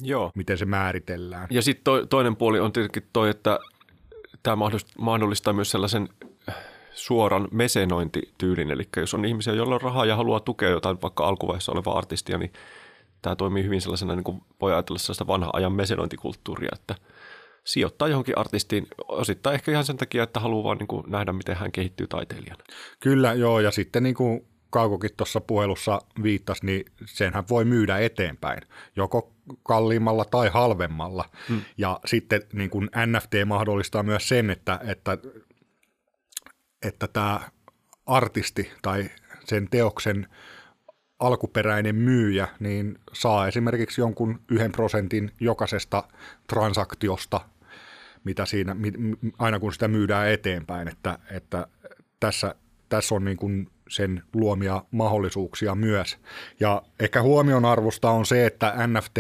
[0.02, 0.32] Joo.
[0.36, 1.48] miten se määritellään.
[1.50, 3.60] Ja sitten to, toinen puoli on tietenkin toi, että
[4.44, 4.58] tämä
[4.98, 6.10] mahdollistaa myös sellaisen
[6.94, 11.72] suoran mesenointityylin, eli jos on ihmisiä, joilla on rahaa ja haluaa tukea jotain vaikka alkuvaiheessa
[11.72, 12.52] olevaa artistia, niin
[13.28, 16.96] tämä toimii hyvin sellaisena, niin kuin voi ajatella sellaista vanha ajan mesenointikulttuuria, että
[17.64, 21.56] sijoittaa johonkin artistiin osittain ehkä ihan sen takia, että haluaa vaan niin kuin nähdä, miten
[21.56, 22.64] hän kehittyy taiteilijana.
[23.00, 28.62] Kyllä, joo, ja sitten niin kuin Kaukokin tuossa puhelussa viittasi, niin senhän voi myydä eteenpäin,
[28.96, 31.30] joko kalliimmalla tai halvemmalla.
[31.50, 31.62] Hmm.
[31.78, 35.18] Ja sitten niin kuin NFT mahdollistaa myös sen, että, että,
[36.86, 37.40] että tämä
[38.06, 39.10] artisti tai
[39.46, 40.28] sen teoksen
[41.20, 46.04] alkuperäinen myyjä niin saa esimerkiksi jonkun yhden prosentin jokaisesta
[46.48, 47.42] transaktiosta,
[48.24, 48.76] mitä siinä,
[49.40, 51.68] aina kun sitä myydään eteenpäin, että, että
[52.20, 52.56] tässä,
[52.90, 56.18] tässä on niin kuin sen luomia mahdollisuuksia myös.
[56.60, 59.18] Ja ehkä huomionarvosta on se, että NFT,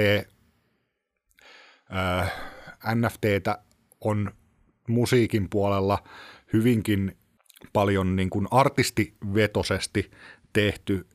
[1.96, 2.34] äh,
[2.96, 3.58] NFTtä
[4.02, 4.32] on
[4.88, 6.04] musiikin puolella
[6.54, 7.18] hyvinkin
[7.74, 10.12] paljon niin kuin artistivetoisesti
[10.54, 11.08] tehty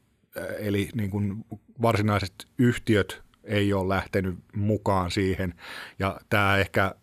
[0.58, 1.44] eli niin kuin
[1.82, 5.54] varsinaiset yhtiöt ei ole lähtenyt mukaan siihen.
[5.98, 6.94] Ja tämä ehkä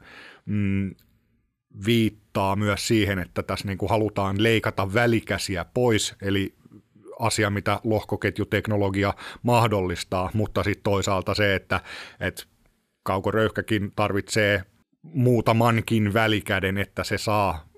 [0.45, 0.95] mm,
[1.85, 6.53] viittaa myös siihen, että tässä niin kuin halutaan leikata välikäsiä pois, eli
[7.19, 9.13] asia, mitä lohkoketjuteknologia
[9.43, 11.81] mahdollistaa, mutta sitten toisaalta se, että,
[12.19, 12.43] että
[13.03, 14.63] kaukoröyhkäkin tarvitsee
[15.01, 17.68] muutamankin välikäden, että se saa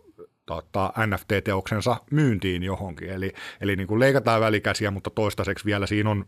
[0.56, 3.10] tota, NFT-teoksensa myyntiin johonkin.
[3.10, 6.26] Eli, eli niin kuin leikataan välikäsiä, mutta toistaiseksi vielä siinä on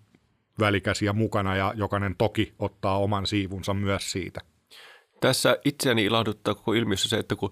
[0.60, 4.42] välikäsiä mukana ja jokainen toki ottaa oman siivunsa myös siitä.
[5.22, 7.52] Tässä itseäni ilahduttaa koko ilmiössä se, että kun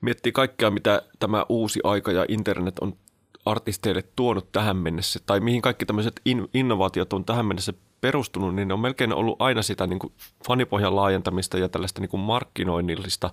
[0.00, 2.96] miettii kaikkea, mitä tämä uusi aika ja internet on
[3.44, 8.68] artisteille tuonut tähän mennessä, tai mihin kaikki tämmöiset in- innovaatiot on tähän mennessä perustunut, niin
[8.68, 10.12] ne on melkein ollut aina sitä niin kuin
[10.46, 13.30] fanipohjan laajentamista ja tällaista niin kuin markkinoinnillista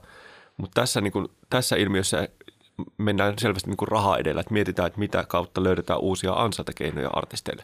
[0.57, 2.29] Mutta tässä, niin kuin, tässä ilmiössä
[2.97, 7.63] mennään selvästi niin kuin raha edellä, että mietitään, että mitä kautta löydetään uusia ansaintakeinoja artisteille.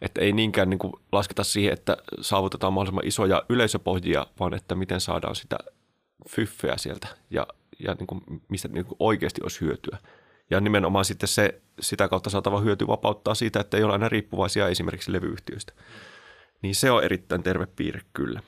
[0.00, 5.00] Että ei niinkään niin kuin lasketa siihen, että saavutetaan mahdollisimman isoja yleisöpohjia, vaan että miten
[5.00, 5.58] saadaan sitä
[6.28, 7.46] fyffeä sieltä ja,
[7.78, 9.98] ja niin kuin, mistä niin kuin oikeasti olisi hyötyä.
[10.50, 14.68] Ja nimenomaan sitten se sitä kautta saatava hyöty vapauttaa siitä, että ei ole aina riippuvaisia
[14.68, 15.72] esimerkiksi levyyhtiöistä.
[16.62, 18.40] Niin se on erittäin terve piirre kyllä.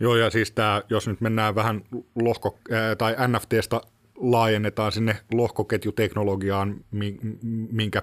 [0.00, 1.82] Joo, ja siis tämä, jos nyt mennään vähän
[2.22, 3.80] lohko, ää, tai NFTstä
[4.16, 6.84] laajennetaan sinne lohkoketjuteknologiaan,
[7.70, 8.02] minkä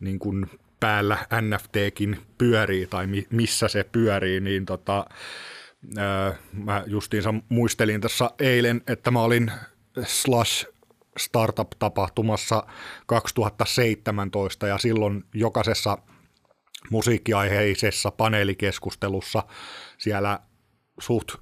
[0.00, 0.46] niin kuin
[0.80, 5.06] päällä NFTkin pyörii tai missä se pyörii, niin tota,
[5.96, 9.52] ää, mä justiinsa muistelin tässä eilen, että mä olin
[10.04, 10.66] Slash
[11.18, 12.66] startup-tapahtumassa
[13.06, 15.98] 2017 ja silloin jokaisessa
[16.90, 19.42] musiikkiaiheisessa paneelikeskustelussa
[19.98, 20.40] siellä
[21.00, 21.32] suht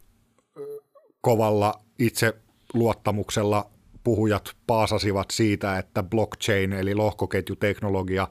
[1.21, 2.35] kovalla itse
[2.75, 3.71] luottamuksella
[4.07, 8.29] puhujat paasasivat siitä, että blockchain eli lohkoketjuteknologia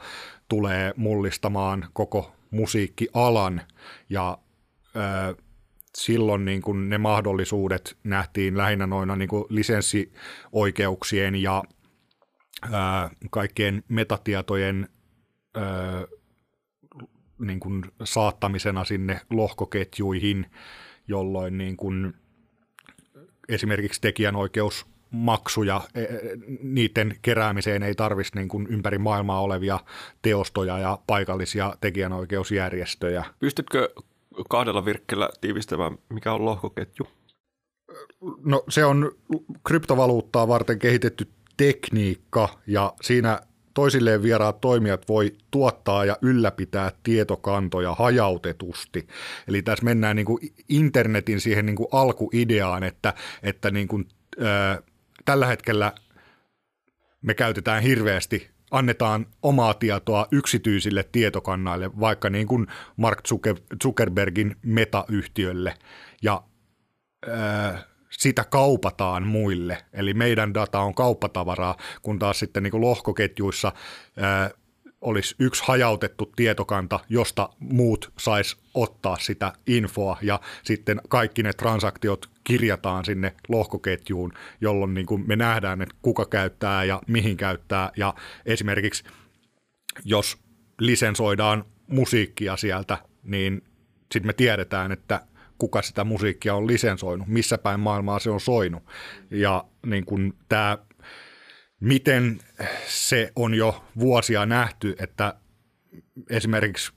[0.49, 3.61] tulee mullistamaan koko musiikkialan.
[4.09, 4.37] Ja
[4.95, 5.35] ö,
[5.97, 11.63] silloin niin kuin ne mahdollisuudet nähtiin lähinnä noina niin kuin lisenssioikeuksien ja
[12.63, 12.69] ö,
[13.29, 14.89] kaikkien metatietojen
[15.57, 15.61] ö,
[17.39, 20.45] niin kuin saattamisena sinne lohkoketjuihin,
[21.07, 22.13] jolloin niin kuin
[23.49, 26.07] esimerkiksi tekijänoikeus maksuja, e, e,
[26.63, 29.79] niiden keräämiseen ei tarvitsisi niin kuin ympäri maailmaa olevia
[30.21, 33.25] teostoja ja paikallisia tekijänoikeusjärjestöjä.
[33.39, 33.89] Pystytkö
[34.49, 37.07] kahdella virkkeellä tiivistämään, mikä on lohkoketju?
[38.43, 39.11] No se on
[39.67, 43.39] kryptovaluuttaa varten kehitetty tekniikka ja siinä
[43.75, 49.07] toisilleen vieraat toimijat voi tuottaa ja ylläpitää tietokantoja hajautetusti.
[49.47, 54.07] Eli tässä mennään niin kuin internetin siihen niin kuin alkuideaan, että, että niin kuin,
[54.39, 54.81] ää,
[55.25, 55.93] tällä hetkellä
[57.21, 63.19] me käytetään hirveästi annetaan omaa tietoa yksityisille tietokannaille, vaikka niin kuin Mark
[63.83, 65.73] Zuckerbergin metayhtiölle,
[66.21, 66.43] ja
[67.29, 69.85] ää, sitä kaupataan muille.
[69.93, 73.71] Eli meidän data on kauppatavaraa, kun taas sitten niin kuin lohkoketjuissa
[74.17, 74.51] ää,
[75.05, 82.29] olisi yksi hajautettu tietokanta, josta muut sais ottaa sitä infoa ja sitten kaikki ne transaktiot
[82.43, 88.13] kirjataan sinne lohkoketjuun, jolloin niin kuin me nähdään, että kuka käyttää ja mihin käyttää ja
[88.45, 89.03] esimerkiksi
[90.05, 90.37] jos
[90.79, 93.61] lisensoidaan musiikkia sieltä, niin
[94.11, 95.21] sitten me tiedetään, että
[95.57, 98.83] kuka sitä musiikkia on lisensoinut, missä päin maailmaa se on soinut.
[99.31, 100.77] Ja niin kuin tämä
[101.85, 102.39] miten
[102.87, 105.33] se on jo vuosia nähty, että
[106.29, 106.93] esimerkiksi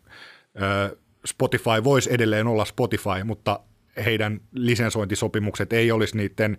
[1.27, 3.61] Spotify voisi edelleen olla Spotify, mutta
[4.05, 6.59] heidän lisensointisopimukset ei olisi niiden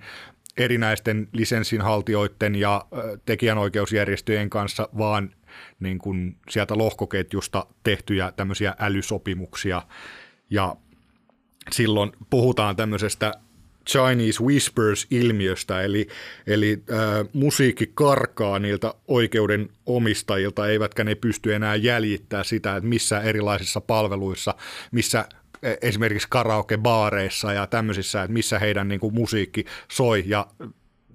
[0.57, 2.85] erinäisten lisenssinhaltijoiden ja
[3.25, 5.35] tekijänoikeusjärjestöjen kanssa, vaan
[5.79, 9.81] niin kuin sieltä lohkoketjusta tehtyjä tämmöisiä älysopimuksia.
[10.49, 10.75] Ja
[11.71, 13.33] silloin puhutaan tämmöisestä
[13.89, 16.07] Chinese Whispers-ilmiöstä, eli,
[16.47, 23.21] eli äh, musiikki karkaa niiltä oikeuden omistajilta, eivätkä ne pysty enää jäljittämään sitä, että missä
[23.21, 24.55] erilaisissa palveluissa,
[24.91, 25.25] missä
[25.63, 30.47] e, esimerkiksi karaoke-baareissa ja tämmöisissä, että missä heidän niin kuin, musiikki soi, ja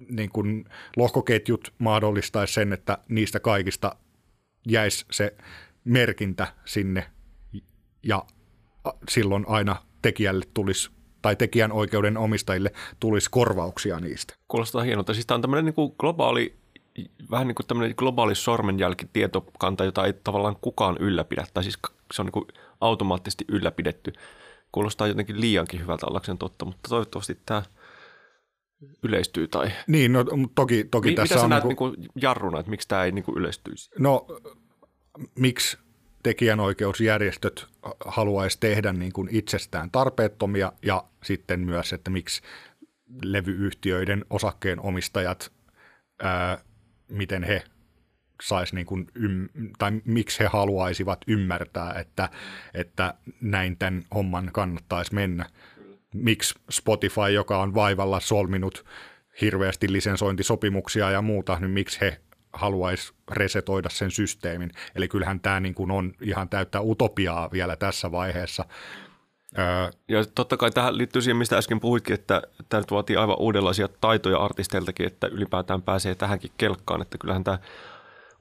[0.09, 0.65] niin kuin,
[0.97, 3.95] lohkoketjut mahdollistaisi sen, että niistä kaikista
[4.67, 5.35] jäisi se
[5.83, 7.05] merkintä sinne,
[8.03, 8.25] ja
[9.09, 10.94] silloin aina tekijälle tulisi
[11.25, 14.33] tai tekijän oikeuden omistajille tulisi korvauksia niistä.
[14.47, 15.13] Kuulostaa hienolta.
[15.13, 16.55] Siis tämä on tämmöinen niin kuin globaali,
[17.31, 21.77] vähän niin kuin tämmöinen globaali sormenjälkitietokanta, jota ei tavallaan kukaan ylläpidä, tai siis
[22.13, 22.45] se on niin kuin
[22.81, 24.13] automaattisesti ylläpidetty.
[24.71, 27.63] Kuulostaa jotenkin liiankin hyvältä ollakseen totta, mutta toivottavasti tämä
[29.03, 29.47] yleistyy.
[29.47, 29.71] Tai...
[29.87, 31.49] Niin, no toki, toki Mi- tässä mitä on...
[31.49, 31.93] näet niin kuin...
[31.97, 33.89] Niin jarruna, että miksi tämä ei niin kuin yleistyisi?
[33.99, 34.27] No,
[35.39, 35.77] miksi
[36.25, 37.67] tekijänoikeusjärjestöt
[38.05, 42.41] haluaisi tehdä niin kuin itsestään tarpeettomia ja sitten myös, että miksi
[43.23, 45.51] levyyhtiöiden osakkeenomistajat,
[46.23, 46.57] ää,
[47.07, 47.63] miten he
[48.43, 49.07] sais niin kuin
[49.77, 52.29] tai miksi he haluaisivat ymmärtää, että,
[52.73, 55.45] että näin tämän homman kannattaisi mennä.
[56.13, 58.85] Miksi Spotify, joka on vaivalla solminut
[59.41, 62.21] hirveästi lisensointisopimuksia ja muuta, niin miksi he
[62.55, 64.71] haluaisi resetoida sen systeemin.
[64.95, 68.65] Eli kyllähän tämä niin kuin on ihan täyttä utopiaa vielä tässä vaiheessa.
[70.07, 73.87] Ja totta kai tähän liittyy siihen, mistä äsken puhuitkin, että tämä nyt vaatii aivan uudenlaisia
[74.01, 77.01] taitoja artisteiltakin, että ylipäätään pääsee tähänkin kelkkaan.
[77.01, 77.59] Että kyllähän tämä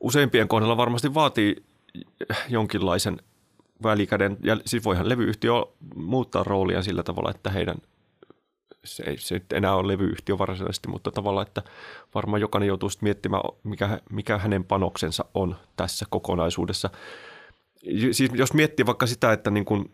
[0.00, 1.64] useimpien kohdalla varmasti vaatii
[2.48, 3.16] jonkinlaisen
[3.82, 4.36] välikäden.
[4.42, 5.52] Ja siis voihan levyyhtiö
[5.96, 7.76] muuttaa roolia sillä tavalla, että heidän
[8.84, 11.62] se ei se nyt enää ole levyyhtiö varsinaisesti, mutta tavallaan, että
[12.14, 16.90] varmaan jokainen joutuu sitten miettimään, mikä, mikä hänen panoksensa on tässä kokonaisuudessa.
[18.12, 19.90] Siis jos miettii vaikka sitä, että niin kun,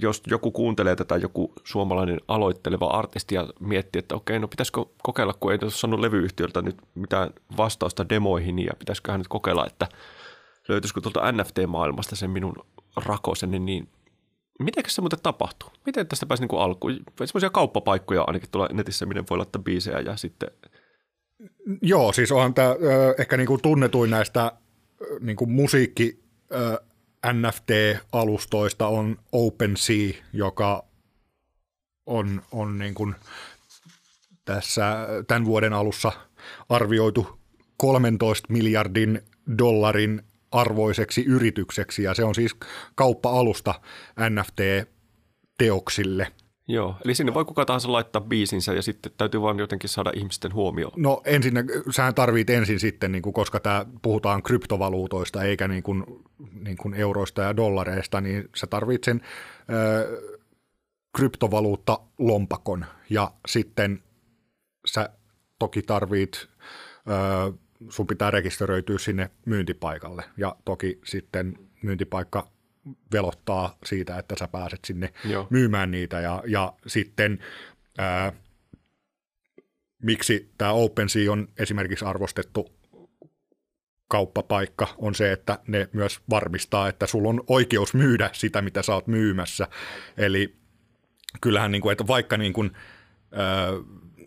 [0.00, 5.34] jos joku kuuntelee tätä, joku suomalainen aloitteleva artisti ja miettii, että okei, no pitäisikö kokeilla,
[5.40, 9.88] kun ei ole saanut levyyhtiöltä nyt mitään vastausta demoihin ja pitäisiköhän nyt kokeilla, että
[10.68, 12.54] löytyisikö tuolta NFT-maailmasta sen minun
[12.96, 13.88] rakoseni, niin
[14.58, 15.70] Miten se muuten tapahtuu?
[15.86, 17.00] Miten tästä pääsi niin alkuun?
[17.24, 20.50] Sellaisia kauppapaikkoja ainakin tuolla netissä, minne voi laittaa biisejä ja sitten...
[21.82, 22.74] Joo, siis onhan tämä
[23.18, 24.52] ehkä niin kuin tunnetuin näistä
[25.20, 26.24] niin kuin musiikki
[27.32, 30.84] NFT-alustoista on OpenSea, joka
[32.06, 33.14] on, on niin kuin
[34.44, 36.12] tässä tämän vuoden alussa
[36.68, 37.40] arvioitu
[37.76, 39.22] 13 miljardin
[39.58, 40.22] dollarin
[40.54, 42.56] arvoiseksi yritykseksi ja se on siis
[42.94, 43.74] kauppa-alusta
[44.30, 46.26] NFT-teoksille.
[46.68, 50.54] Joo, eli sinne voi kuka tahansa laittaa biisinsä ja sitten täytyy vaan jotenkin saada ihmisten
[50.54, 50.92] huomioon.
[50.96, 51.54] No ensin,
[51.90, 56.04] sähän tarvit ensin sitten, niin kuin, koska tämä puhutaan kryptovaluutoista eikä niin kuin,
[56.64, 59.20] niin kuin euroista ja dollareista, niin sä tarvit sen
[59.72, 60.22] ö,
[61.16, 64.02] kryptovaluutta lompakon ja sitten
[64.86, 65.08] sä
[65.58, 66.48] toki tarvit
[67.10, 67.52] ö,
[67.88, 72.50] sun pitää rekisteröityä sinne myyntipaikalle ja toki sitten myyntipaikka
[73.12, 75.46] velottaa siitä, että sä pääset sinne Joo.
[75.50, 77.38] myymään niitä ja, ja sitten
[77.98, 78.32] ää,
[80.02, 82.74] miksi tämä OpenSea on esimerkiksi arvostettu
[84.08, 88.94] kauppapaikka on se, että ne myös varmistaa, että sulla on oikeus myydä sitä, mitä sä
[88.94, 89.68] oot myymässä.
[90.16, 90.56] Eli
[91.40, 92.70] kyllähän, niin kuin, että vaikka niin kuin,
[93.32, 93.84] äh,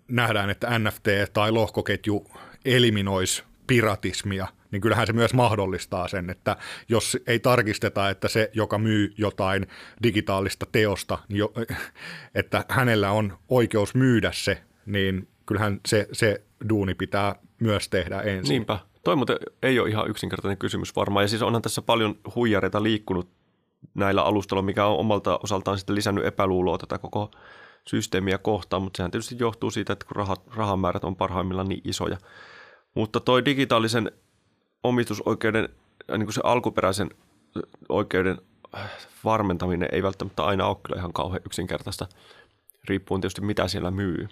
[0.08, 2.32] nähdään, että NFT tai lohkoketju
[2.76, 6.58] eliminoisi piratismia, niin kyllähän se myös mahdollistaa sen, että
[6.90, 9.68] jos ei tarkisteta, että se, joka myy jotain
[10.04, 11.54] digitaalista teosta, niin jo,
[12.36, 18.54] että hänellä on oikeus myydä se, niin kyllähän se, se duuni pitää myös tehdä ensin.
[18.54, 18.80] Niinpä.
[19.04, 21.24] Toi muuten ei ole ihan yksinkertainen kysymys varmaan.
[21.24, 23.30] Ja siis onhan tässä paljon huijareita liikkunut
[23.94, 27.32] näillä alustalla, mikä on omalta osaltaan sitten lisännyt epäluuloa tätä koko
[27.88, 32.18] systeemiä kohtaan, mutta sehän tietysti johtuu siitä, että kun rahat, rahamäärät on parhaimmillaan niin isoja.
[32.98, 34.12] Mutta toi digitaalisen
[34.84, 35.70] omistusoikeuden,
[36.12, 37.10] niin kuin se alkuperäisen
[37.90, 38.38] oikeuden
[39.24, 42.08] varmentaminen ei välttämättä aina ole kyllä ihan kauhean yksinkertaista,
[42.90, 44.28] riippuen tietysti mitä siellä myy.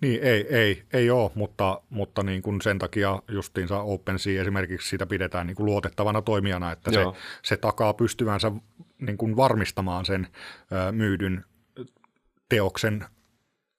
[0.00, 5.06] Niin, ei, ei, ei ole, mutta, mutta niin kuin sen takia justiinsa OpenSea esimerkiksi sitä
[5.06, 7.00] pidetään niin kuin luotettavana toimijana, että se,
[7.42, 8.52] se takaa pystyvänsä
[8.98, 10.28] niin kuin varmistamaan sen
[10.88, 11.44] ö, myydyn
[12.48, 13.04] teoksen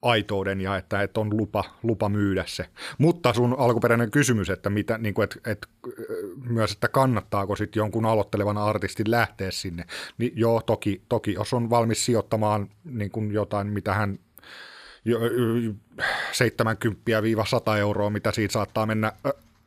[0.02, 2.66] aitouden ja että, että on lupa, lupa myydä se.
[2.97, 5.68] Mutta sun alkuperäinen kysymys, että, mitä, niin kuin, että, että
[6.49, 9.86] myös, että kannattaako sitten jonkun aloittelevan artistin lähteä sinne,
[10.18, 14.20] niin joo, toki, toki jos on valmis sijoittamaan niin kuin jotain, mitä hän
[17.74, 19.14] 70-100 euroa, mitä siitä saattaa mennä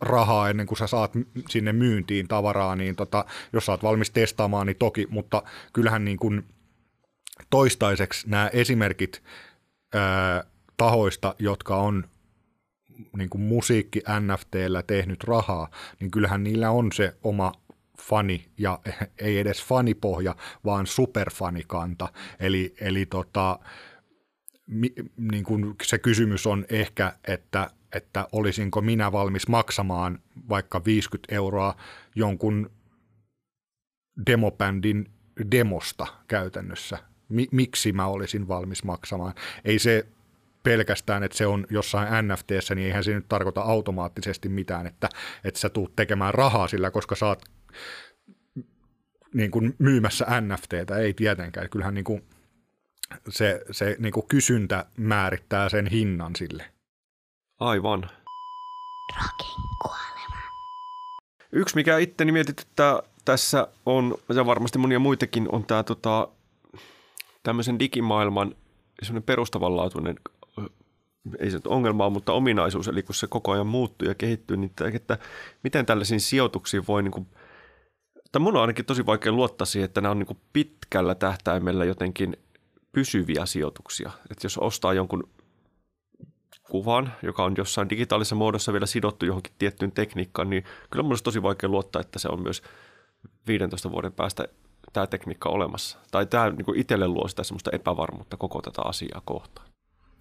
[0.00, 1.12] rahaa ennen kuin sä saat
[1.48, 6.16] sinne myyntiin tavaraa, niin tota, jos sä oot valmis testaamaan, niin toki, mutta kyllähän niin
[6.16, 6.44] kuin
[7.50, 9.22] toistaiseksi nämä esimerkit
[9.94, 10.44] ää,
[10.76, 12.04] tahoista, jotka on
[13.16, 15.70] niin kuin musiikki NFTllä tehnyt rahaa,
[16.00, 17.52] niin kyllähän niillä on se oma
[18.00, 18.78] fani, ja
[19.18, 22.08] ei edes fanipohja, vaan superfanikanta.
[22.40, 23.58] Eli, eli tota,
[24.66, 24.92] mi,
[25.30, 30.18] niin kuin se kysymys on ehkä, että, että olisinko minä valmis maksamaan
[30.48, 31.76] vaikka 50 euroa
[32.14, 32.70] jonkun
[34.26, 35.10] demobändin
[35.50, 36.98] demosta käytännössä
[37.50, 39.34] miksi mä olisin valmis maksamaan.
[39.64, 40.06] Ei se
[40.62, 45.08] pelkästään, että se on jossain NFTssä, niin eihän se nyt tarkoita automaattisesti mitään, että,
[45.44, 47.42] että sä tuut tekemään rahaa sillä, koska sä oot
[49.34, 51.70] niin kuin myymässä NFTtä, ei tietenkään.
[51.70, 52.24] Kyllähän niin kuin
[53.28, 56.64] se, se niin kuin kysyntä määrittää sen hinnan sille.
[57.60, 58.02] Aivan.
[59.16, 60.42] Rokin kuolema.
[61.52, 66.28] Yksi, mikä itteni mietityttää tässä on, ja varmasti monia muitakin, on tämä tota,
[67.44, 68.54] tämmöisen digimaailman
[69.02, 70.16] semmoinen perustavanlaatuinen
[71.38, 74.88] ei se ongelma mutta ominaisuus, eli kun se koko ajan muuttuu ja kehittyy, niin että,
[74.94, 75.18] että
[75.62, 77.26] miten tällaisiin sijoituksiin voi, niin kuin,
[78.32, 81.84] tai mun on ainakin tosi vaikea luottaa siihen, että nämä on niin kuin pitkällä tähtäimellä
[81.84, 82.36] jotenkin
[82.92, 84.10] pysyviä sijoituksia.
[84.30, 85.28] Että jos ostaa jonkun
[86.70, 91.24] kuvan, joka on jossain digitaalisessa muodossa vielä sidottu johonkin tiettyyn tekniikkaan, niin kyllä mun olisi
[91.24, 92.62] tosi vaikea luottaa, että se on myös
[93.46, 94.48] 15 vuoden päästä
[94.94, 95.98] tämä tekniikka olemassa.
[96.10, 99.66] Tai tämä niin kuin itselle luo sitä semmoista epävarmuutta koko tätä asiaa kohtaan.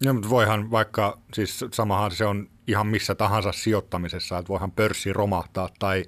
[0.06, 5.14] No, mutta voihan vaikka, siis samahan se on ihan missä tahansa sijoittamisessa, että voihan pörssi
[5.14, 6.04] romahtaa tai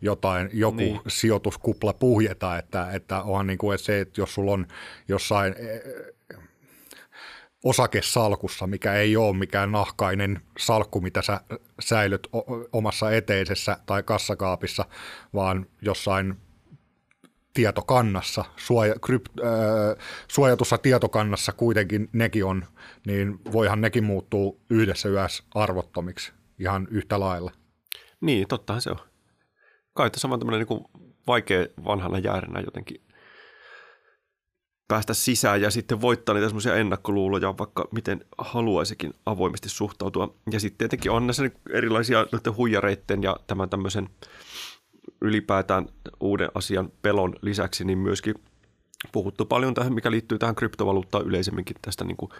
[0.00, 1.00] jotain, joku niin.
[1.08, 4.66] sijoituskupla puhjeta, että, että onhan niin kuin se, että jos sulla on
[5.08, 5.54] jossain
[7.64, 11.40] osakesalkussa, mikä ei ole mikään nahkainen salkku, mitä sä
[11.80, 12.28] säilyt
[12.72, 14.84] omassa eteisessä tai kassakaapissa,
[15.34, 16.36] vaan jossain
[17.58, 22.64] tietokannassa, suoja, krypt, äh, suojatussa tietokannassa kuitenkin nekin on,
[23.06, 27.52] niin voihan nekin muuttuu yhdessä yössä arvottomiksi ihan yhtä lailla.
[28.20, 28.98] Niin, tottahan se on.
[29.94, 30.84] Kai tässä on tämmöinen niin
[31.26, 33.00] vaikea vanhana jäärenä jotenkin
[34.88, 40.34] päästä sisään ja sitten voittaa niitä semmoisia ennakkoluuloja, vaikka miten haluaisikin avoimesti suhtautua.
[40.50, 44.08] Ja sitten tietenkin on näissä erilaisia huijareitten ja tämän tämmöisen
[45.20, 45.86] ylipäätään
[46.20, 48.34] uuden asian pelon lisäksi, niin myöskin
[49.12, 52.30] puhuttu paljon tähän, mikä liittyy tähän kryptovaluuttaan yleisemminkin tästä niin kuin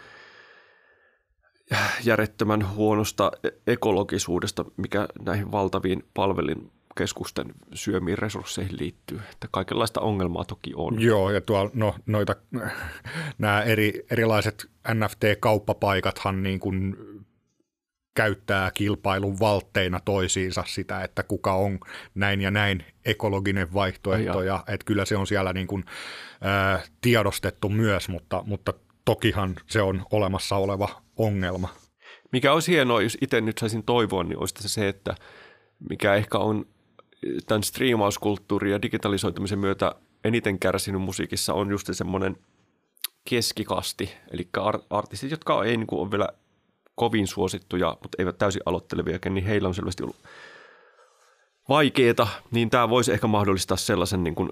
[2.05, 9.20] järjettömän huonosta e- ekologisuudesta, mikä näihin valtaviin palvelin keskusten syömiin resursseihin liittyy.
[9.33, 11.03] Että kaikenlaista ongelmaa toki on.
[11.03, 12.37] Joo, ja tuolla no, noita,
[13.39, 16.97] nämä eri, erilaiset NFT-kauppapaikathan niin kuin
[18.15, 21.79] käyttää kilpailun valtteina toisiinsa sitä, että kuka on
[22.15, 25.85] näin ja näin ekologinen vaihtoehto, ja että kyllä se on siellä niin kuin,
[26.41, 31.69] ää, tiedostettu myös, mutta, mutta tokihan se on olemassa oleva ongelma.
[32.33, 35.15] Mikä olisi hienoa, jos itse nyt saisin toivoa, niin olisi se, että
[35.91, 36.67] mikä ehkä on
[37.47, 39.95] tämän striimauskulttuurin ja digitalisoitumisen myötä
[40.25, 42.37] eniten kärsinyt musiikissa on just semmoinen
[43.31, 44.49] keskikasti, eli
[44.91, 46.29] artistit, jotka ei niin kuin, ole vielä
[46.99, 50.16] kovin suosittuja, mutta eivät täysin aloitteleviakin, niin heillä on selvästi ollut
[51.68, 54.49] vaikeita, niin tämä voisi ehkä mahdollistaa sellaisen niin kuin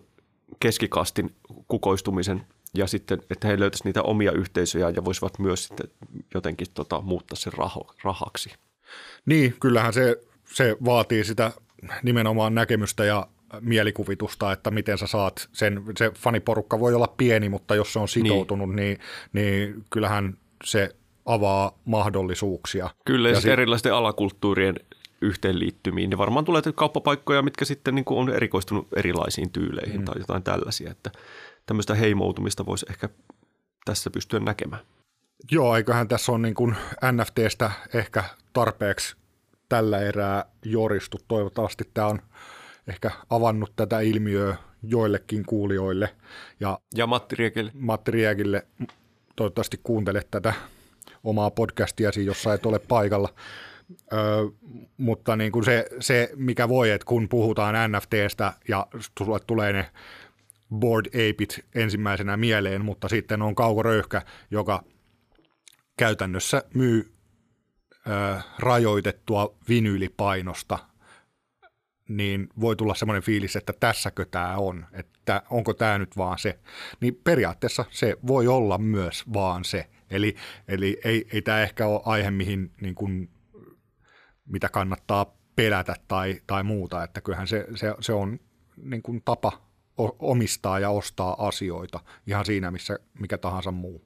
[0.60, 1.34] keskikastin
[1.68, 5.90] kukoistumisen ja sitten, että he löytäisivät niitä omia yhteisöjä ja voisivat myös sitten
[6.34, 8.54] jotenkin tota, muuttaa sen raho, rahaksi.
[9.26, 10.16] Niin, kyllähän se,
[10.54, 11.52] se vaatii sitä
[12.02, 13.26] nimenomaan näkemystä ja
[13.60, 18.08] mielikuvitusta, että miten sä saat sen, se faniporukka voi olla pieni, mutta jos se on
[18.08, 18.98] sitoutunut, niin,
[19.32, 20.96] niin, niin kyllähän se
[21.26, 22.90] avaa mahdollisuuksia.
[23.04, 23.50] Kyllä, ja, ja sit...
[23.50, 24.74] erilaisten alakulttuurien
[25.20, 30.04] yhteenliittymiin, niin varmaan tulee kauppapaikkoja, mitkä sitten niin kuin on erikoistunut erilaisiin tyyleihin mm.
[30.04, 31.10] tai jotain tällaisia, että
[31.66, 33.08] tämmöistä heimoutumista voisi ehkä
[33.84, 34.82] tässä pystyä näkemään.
[35.50, 36.76] Joo, eiköhän tässä on niin kuin
[37.12, 39.16] NFTstä ehkä tarpeeksi
[39.68, 41.18] tällä erää joristu.
[41.28, 42.22] Toivottavasti tämä on
[42.86, 46.16] ehkä avannut tätä ilmiöä joillekin kuulijoille.
[46.60, 47.70] Ja, ja Matti Riekille.
[47.74, 48.66] Matti Riekille
[49.36, 50.54] toivottavasti kuuntelet tätä
[51.26, 53.34] omaa podcastiasi, jossa et ole paikalla.
[54.12, 54.16] Ö,
[54.96, 58.86] mutta niin kuin se, se, mikä voi, että kun puhutaan NFTstä ja
[59.18, 59.90] sulle tulee ne
[60.74, 64.82] Board Apeit ensimmäisenä mieleen, mutta sitten on Kauko Röyhkä, joka
[65.96, 67.12] käytännössä myy
[68.06, 70.78] ö, rajoitettua vinyylipainosta,
[72.08, 76.58] niin voi tulla semmoinen fiilis, että tässäkö tämä on, että onko tämä nyt vaan se.
[77.00, 79.86] Niin periaatteessa se voi olla myös vaan se.
[80.10, 80.36] Eli,
[80.68, 83.30] eli ei, ei tämä ehkä ole aihe, mihin niin kuin,
[84.46, 88.40] mitä kannattaa pelätä tai, tai muuta, että kyllähän se, se, se on
[88.76, 89.66] niin kuin tapa
[90.18, 94.04] omistaa ja ostaa asioita ihan siinä, missä mikä tahansa muu.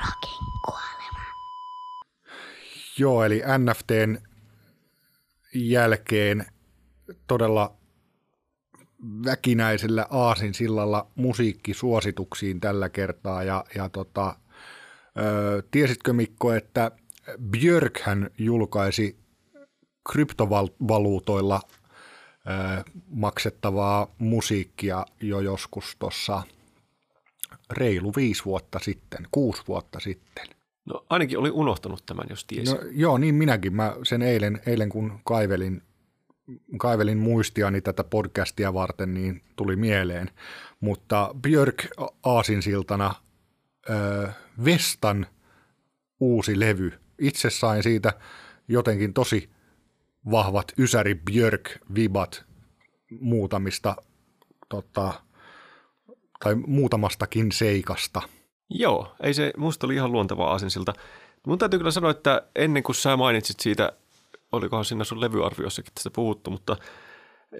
[0.00, 1.24] Rockin kuolema.
[2.98, 4.18] Joo, eli NFTn
[5.54, 6.46] jälkeen
[7.26, 7.76] todella
[9.24, 14.36] väkinäisellä aasinsillalla musiikkisuosituksiin tällä kertaa ja, ja tota,
[15.70, 16.90] tiesitkö Mikko, että
[17.50, 19.16] Björkhän julkaisi
[20.12, 21.60] kryptovaluutoilla
[23.08, 26.42] maksettavaa musiikkia jo joskus tuossa
[27.70, 30.46] reilu viisi vuotta sitten, kuusi vuotta sitten.
[30.84, 32.74] No ainakin oli unohtanut tämän, jos tiesi.
[32.74, 33.74] No, joo, niin minäkin.
[33.74, 35.82] Mä sen eilen, eilen kun kaivelin,
[36.78, 40.30] kaivelin muistiani tätä podcastia varten, niin tuli mieleen.
[40.80, 41.86] Mutta Björk
[42.24, 43.14] Aasinsiltana
[44.64, 45.26] Vestan
[46.20, 46.92] uusi levy.
[47.18, 48.12] Itse sain siitä
[48.68, 49.50] jotenkin tosi
[50.30, 52.44] vahvat Ysäri Björk-vibat
[53.20, 53.96] muutamista
[54.68, 55.12] tota,
[56.44, 58.22] tai muutamastakin seikasta–
[58.70, 60.92] Joo, ei se, musta oli ihan luonteva aasinsilta.
[61.46, 63.92] Mun täytyy kyllä sanoa, että ennen kuin sä mainitsit siitä,
[64.52, 66.76] olikohan siinä sun levyarviossakin tästä puhuttu, mutta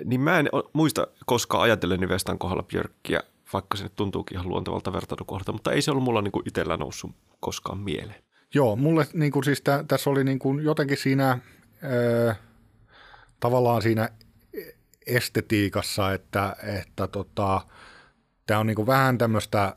[0.05, 3.20] niin mä en muista koskaan ajatellen Vestan kohdalla Björkkiä,
[3.53, 7.11] vaikka se tuntuukin ihan luontevalta vertailukohdalta, mutta ei se ollut mulla niin kuin itsellä noussut
[7.40, 8.22] koskaan mieleen.
[8.55, 11.38] Joo, mulle niin kuin siis tä, tässä oli niin kuin jotenkin siinä
[11.84, 12.34] ö,
[13.40, 14.09] tavallaan siinä
[15.07, 17.61] estetiikassa, että, että tota,
[18.46, 19.76] tämä on niin kuin vähän tämmöistä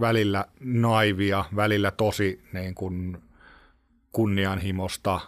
[0.00, 3.18] välillä naivia, välillä tosi niin kuin
[4.12, 5.20] kunnianhimosta,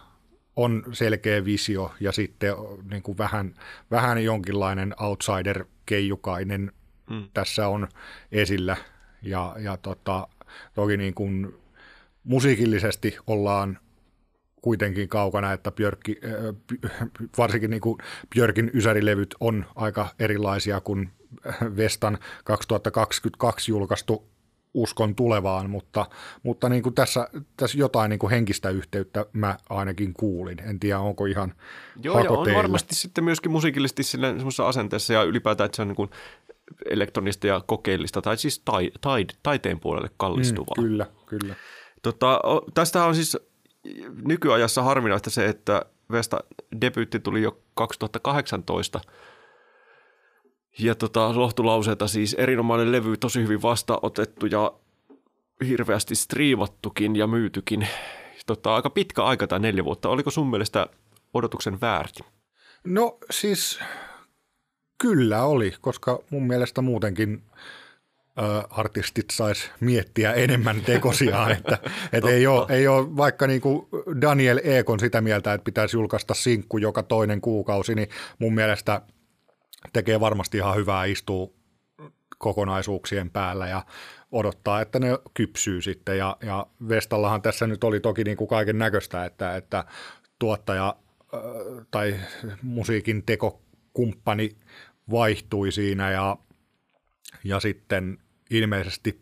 [0.55, 2.53] on selkeä visio ja sitten
[2.91, 3.53] niin kuin vähän,
[3.91, 6.71] vähän jonkinlainen outsider-keijukainen
[7.11, 7.29] hmm.
[7.33, 7.87] tässä on
[8.31, 8.77] esillä.
[9.21, 10.27] Ja, ja tota,
[10.73, 11.53] toki niin kuin
[12.23, 13.79] musiikillisesti ollaan
[14.61, 16.19] kuitenkin kaukana, että Björkki,
[17.37, 17.97] varsinkin niin kuin
[18.35, 21.09] Björkin ysärilevyt on aika erilaisia kuin
[21.77, 24.31] Vestan 2022 julkaistu
[24.73, 26.05] uskon tulevaan, mutta,
[26.43, 30.59] mutta niin kuin tässä, tässä jotain niin kuin henkistä yhteyttä mä ainakin kuulin.
[30.59, 31.53] En tiedä, onko ihan
[32.03, 32.57] Joo, ja on teille.
[32.57, 36.09] varmasti sitten myöskin musiikillisesti semmoisessa asenteessa ja ylipäätään, että se on niin kuin
[36.89, 40.75] elektronista ja kokeellista, tai siis tai, tai, taiteen puolelle kallistuvaa.
[40.77, 41.55] Mm, kyllä, kyllä.
[42.01, 42.41] Tota,
[42.73, 43.37] tästä on siis
[44.25, 46.39] nykyajassa harvinaista se, että Vesta
[46.81, 49.01] debyytti tuli jo 2018–
[50.79, 54.73] ja tota, lohtulauseita siis erinomainen levy, tosi hyvin vastaanotettu ja
[55.67, 57.87] hirveästi striimattukin ja myytykin.
[58.45, 60.09] Tota, aika pitkä aika tämä neljä vuotta.
[60.09, 60.87] Oliko sun mielestä
[61.33, 62.23] odotuksen väärti?
[62.83, 63.79] No siis
[65.01, 67.43] kyllä oli, koska mun mielestä muutenkin
[68.39, 71.77] ö, artistit sais miettiä enemmän tekosiaan, että
[72.13, 73.89] et ei, ole, ei ole vaikka niinku
[74.21, 79.01] Daniel Ekon sitä mieltä, että pitäisi julkaista sinkku joka toinen kuukausi, niin mun mielestä–
[79.93, 81.49] tekee varmasti ihan hyvää istua
[82.37, 83.85] kokonaisuuksien päällä ja
[84.31, 86.17] odottaa, että ne kypsyy sitten.
[86.17, 89.83] Ja, ja Vestallahan tässä nyt oli toki niin kuin kaiken näköistä, että, että
[90.39, 90.95] tuottaja
[91.91, 92.15] tai
[92.61, 94.55] musiikin tekokumppani
[95.11, 96.37] vaihtui siinä ja,
[97.43, 98.17] ja sitten
[98.49, 99.21] ilmeisesti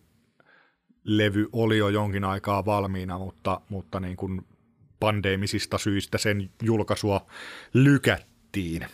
[1.03, 4.45] levy oli jo jonkin aikaa valmiina, mutta, mutta niin kuin
[4.99, 7.25] pandeemisista syistä sen julkaisua
[7.73, 8.85] lykättiin.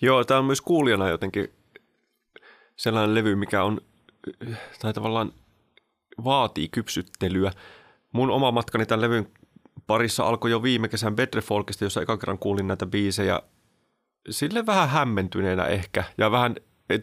[0.00, 1.48] Joo, tämä on myös kuulijana jotenkin
[2.76, 3.80] sellainen levy, mikä on,
[4.80, 5.32] tai tavallaan
[6.24, 7.52] vaatii kypsyttelyä.
[8.12, 9.28] Mun oma matkani tämän levyn
[9.86, 13.42] parissa alkoi jo viime kesän Bedrefolkista, jossa eka kerran kuulin näitä biisejä.
[14.30, 16.56] Sille vähän hämmentyneenä ehkä, ja vähän,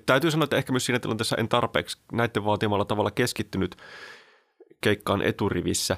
[0.06, 3.76] täytyy sanoa, että ehkä myös siinä tilanteessa en tarpeeksi näiden vaatimalla tavalla keskittynyt
[4.82, 5.98] keikkaan eturivissä,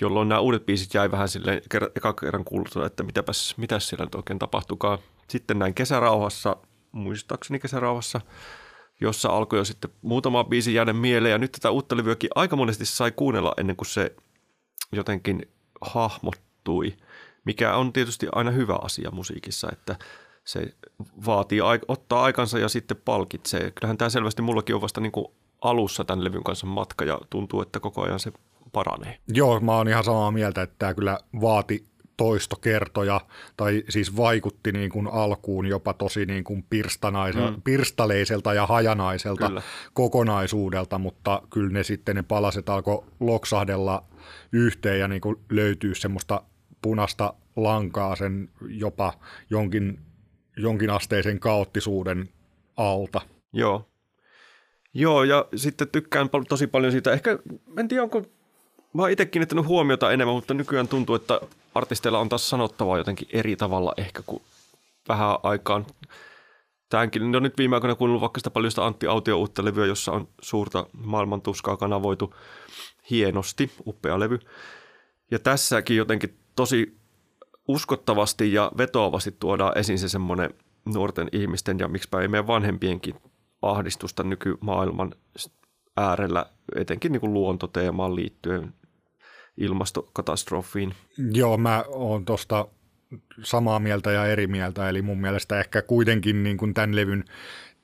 [0.00, 1.62] jolloin nämä uudet biisit jäi vähän silleen
[1.96, 4.98] eka kerran kuultuna, että mitäpäs, mitäs siellä nyt oikein tapahtukaan–
[5.28, 6.56] sitten näin kesärauhassa,
[6.92, 8.20] muistaakseni kesärauhassa,
[9.00, 11.32] jossa alkoi jo sitten muutama biisi jäädä mieleen.
[11.32, 14.16] Ja nyt tätä uutta levyäkin aika monesti sai kuunnella ennen kuin se
[14.92, 15.48] jotenkin
[15.80, 16.96] hahmottui,
[17.44, 19.96] mikä on tietysti aina hyvä asia musiikissa, että
[20.44, 20.74] se
[21.26, 23.70] vaatii ottaa aikansa ja sitten palkitsee.
[23.70, 25.26] Kyllähän tämä selvästi mullakin on vasta niin kuin
[25.60, 28.32] alussa tämän levyn kanssa matka ja tuntuu, että koko ajan se
[28.72, 29.18] paranee.
[29.28, 31.86] Joo, mä oon ihan samaa mieltä, että tämä kyllä vaati
[32.16, 33.20] toistokertoja,
[33.56, 36.64] tai siis vaikutti niin kuin alkuun jopa tosi niin kuin
[37.34, 37.62] mm.
[37.64, 39.62] pirstaleiselta ja hajanaiselta kyllä.
[39.92, 44.04] kokonaisuudelta, mutta kyllä ne sitten ne palaset alkoi loksahdella
[44.52, 46.42] yhteen ja niin kuin löytyy semmoista
[46.82, 49.12] punaista lankaa sen jopa
[49.50, 50.00] jonkin,
[50.56, 52.28] jonkin asteisen kaoottisuuden
[52.76, 53.20] alta.
[53.52, 53.88] Joo.
[54.94, 57.12] Joo, ja sitten tykkään tosi paljon siitä.
[57.12, 57.38] Ehkä,
[57.78, 58.22] en tiedä onko
[58.94, 61.40] Mä oon itse kiinnittänyt huomiota enemmän, mutta nykyään tuntuu, että
[61.74, 64.42] artisteilla on taas sanottavaa jotenkin eri tavalla ehkä kuin
[65.08, 65.86] vähän aikaan.
[66.88, 70.12] Tämänkin, no nyt viime aikoina kuunnellut vaikka sitä paljon sitä Antti Autio uutta levyä, jossa
[70.12, 72.34] on suurta maailman tuskaa kanavoitu
[73.10, 74.38] hienosti, upea levy.
[75.30, 76.96] Ja tässäkin jotenkin tosi
[77.68, 80.50] uskottavasti ja vetoavasti tuodaan esiin se semmoinen
[80.84, 83.14] nuorten ihmisten ja miksipä ei meidän vanhempienkin
[83.62, 85.14] ahdistusta nykymaailman
[85.96, 86.46] äärellä,
[86.76, 88.74] etenkin niin kuin luontoteemaan liittyen
[89.56, 90.94] ilmastokatastrofiin.
[91.32, 92.68] Joo, mä oon tuosta
[93.42, 97.24] samaa mieltä ja eri mieltä, eli mun mielestä ehkä kuitenkin niin kuin tämän levyn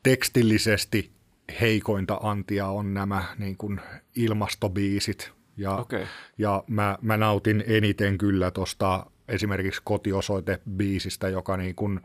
[0.03, 1.13] tekstillisesti
[1.61, 3.81] heikointa antia on nämä niin kuin
[4.17, 5.33] ilmastobiisit.
[5.57, 6.07] Ja, okay.
[6.39, 12.01] ja mä, mä nautin eniten kyllä tuosta esimerkiksi kotiosoite-biisistä, joka niin kuin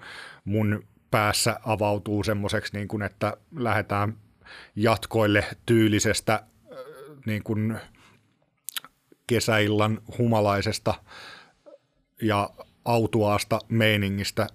[0.46, 4.18] mun päässä avautuu semmoiseksi, niin kuin, että lähdetään
[4.76, 6.44] jatkoille tyylisestä
[7.26, 7.78] niin kuin
[9.28, 10.94] kesäillan humalaisesta
[12.22, 12.50] ja
[12.86, 14.48] autuaasta meiningistä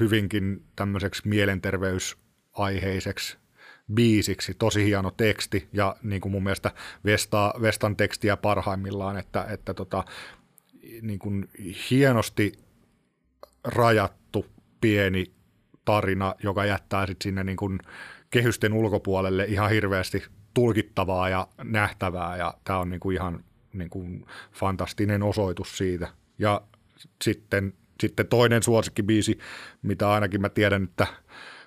[0.00, 3.38] hyvinkin tämmöiseksi mielenterveysaiheiseksi
[3.94, 4.54] biisiksi.
[4.54, 6.72] Tosi hieno teksti ja niin kuin mun mielestä
[7.04, 10.04] Vesta, Vestan tekstiä parhaimmillaan, että, että tota,
[11.02, 11.48] niin kuin
[11.90, 12.52] hienosti
[13.64, 14.46] rajattu
[14.80, 15.32] pieni
[15.84, 17.78] tarina, joka jättää sitten sinne niin kuin
[18.30, 20.24] kehysten ulkopuolelle ihan hirveästi
[20.54, 26.08] tulkittavaa ja nähtävää ja tämä on niin kuin ihan niin kuin fantastinen osoitus siitä.
[26.38, 26.62] Ja
[27.24, 29.38] sitten, sitten toinen suosikkibiisi,
[29.82, 31.06] mitä ainakin mä tiedän, että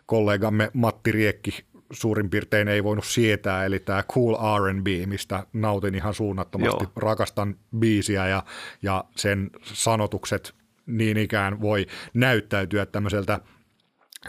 [0.05, 6.13] kollegamme Matti Riekki suurin piirtein ei voinut sietää, eli tämä Cool R&B, mistä nautin ihan
[6.13, 6.83] suunnattomasti.
[6.83, 6.91] Joo.
[6.95, 8.43] Rakastan biisiä ja,
[8.81, 10.53] ja sen sanotukset
[10.85, 13.39] niin ikään voi näyttäytyä tämmöiseltä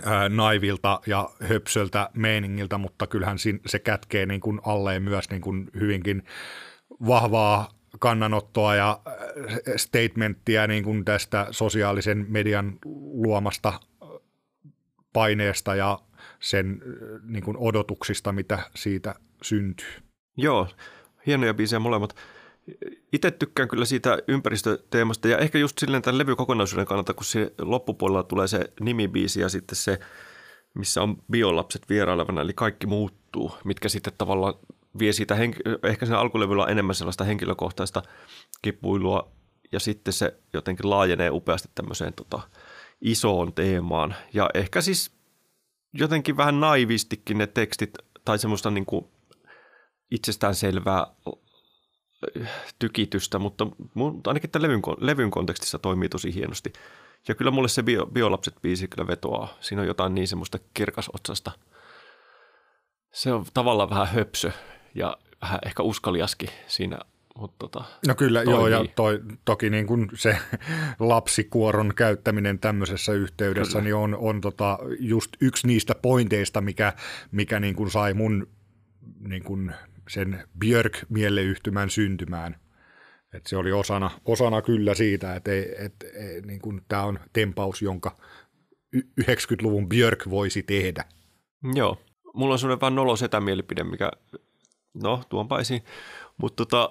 [0.05, 5.71] ää, naivilta ja höpsöltä meiningiltä, mutta kyllähän se kätkee niin kuin alleen myös niin kuin
[5.81, 6.23] hyvinkin
[7.07, 9.01] vahvaa kannanottoa ja
[9.77, 12.79] statementtia niin kuin tästä sosiaalisen median
[13.15, 13.73] luomasta
[15.13, 15.99] paineesta ja
[16.43, 16.83] sen
[17.23, 19.93] niin kuin odotuksista, mitä siitä syntyy.
[20.37, 20.69] Joo,
[21.27, 22.17] hienoja biisejä molemmat.
[23.13, 28.23] Itse tykkään kyllä siitä ympäristöteemasta ja ehkä just silleen tämän levykokonaisuuden kannalta, kun se loppupuolella
[28.23, 29.99] tulee se nimibiisi ja sitten se,
[30.75, 34.55] missä on biolapset vierailevana, eli kaikki muuttuu, mitkä sitten tavallaan
[34.99, 38.03] vie siitä, henk- ehkä sen alkulevyllä on enemmän sellaista henkilökohtaista
[38.63, 39.33] kipuilua
[39.73, 42.41] ja sitten se jotenkin laajenee upeasti tämmöiseen tota,
[43.01, 44.15] isoon teemaan.
[44.33, 45.22] Ja ehkä siis
[45.93, 47.91] jotenkin vähän naivistikin ne tekstit
[48.25, 49.05] tai semmoista niin kuin
[50.11, 51.07] itsestäänselvää
[52.79, 53.67] tykitystä, mutta
[54.27, 56.73] ainakin tämän levyn, levyn kontekstissa toimii tosi hienosti.
[57.29, 59.55] Ja kyllä mulle se bio, Biolapset-biisi kyllä vetoaa.
[59.61, 61.53] Siinä on jotain niin semmoista kirkasotsasta.
[63.13, 64.53] Se on tavallaan vähän höpsö
[64.95, 66.99] ja vähän ehkä uskaliaskin siinä
[67.39, 68.55] mutta tota, no kyllä, toimii.
[68.55, 70.39] joo, ja toi, toki niin kuin se
[70.99, 76.93] lapsikuoron käyttäminen tämmöisessä yhteydessä niin on, on tota just yksi niistä pointeista, mikä,
[77.31, 78.49] mikä niin kuin sai mun
[79.29, 79.73] niin kuin
[80.09, 82.57] sen Björk-mieleyhtymän syntymään.
[83.35, 87.83] Et se oli osana, osana kyllä siitä, että ei, et, ei, niin tämä on tempaus,
[87.83, 88.17] jonka
[89.21, 91.05] 90-luvun Björk voisi tehdä.
[91.75, 91.99] Joo.
[92.35, 94.11] Mulla on sellainen vähän nolo mielipide, mikä,
[95.03, 95.83] no tuonpa esiin.
[96.37, 96.91] Mutta tota,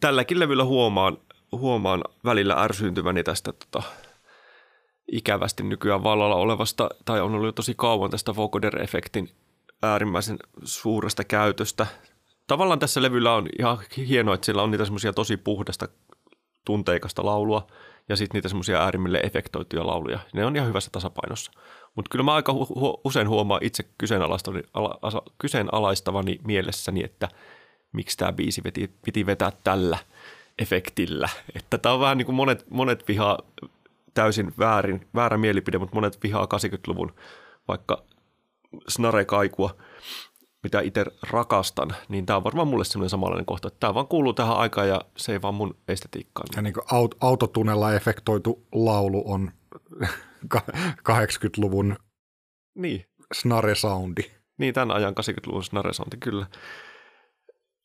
[0.00, 1.18] tälläkin levyllä huomaan,
[1.52, 3.82] huomaan välillä ärsyyntyväni tästä tota,
[5.12, 9.28] ikävästi nykyään vallalla olevasta, tai on ollut jo tosi kauan tästä vocoder-efektin
[9.82, 11.86] äärimmäisen suuresta käytöstä.
[12.46, 15.88] Tavallaan tässä levyllä on ihan hienoa, että sillä on niitä semmoisia tosi puhdasta
[16.64, 17.66] tunteikasta laulua
[18.08, 20.18] ja sitten niitä semmoisia äärimmille efektoituja lauluja.
[20.32, 21.52] Ne on ihan hyvässä tasapainossa.
[21.94, 27.28] Mutta kyllä mä aika hu- usein huomaan itse kyseenalaistavani, ala, kyseenalaistavani mielessäni, että
[27.94, 29.98] miksi tämä biisi piti, piti vetää tällä
[30.58, 31.28] efektillä.
[31.54, 33.38] Että tämä on vähän niin kuin monet, monet vihaa
[34.14, 37.14] täysin väärin, väärä mielipide, mutta monet vihaa 80-luvun
[37.68, 38.02] vaikka
[38.88, 39.76] snare-kaikua,
[40.62, 44.32] mitä itse rakastan, niin tämä on varmaan mulle semmoinen samanlainen kohta, että tämä vaan kuuluu
[44.32, 46.46] tähän aikaan ja se ei vaan mun estetiikkaan.
[46.56, 49.50] Ja niin kuin aut- autotunnella efektoitu laulu on
[51.10, 51.96] 80-luvun
[52.74, 53.04] niin.
[53.34, 54.30] snare-soundi.
[54.58, 56.46] Niin, tämän ajan 80-luvun snare-soundi, kyllä.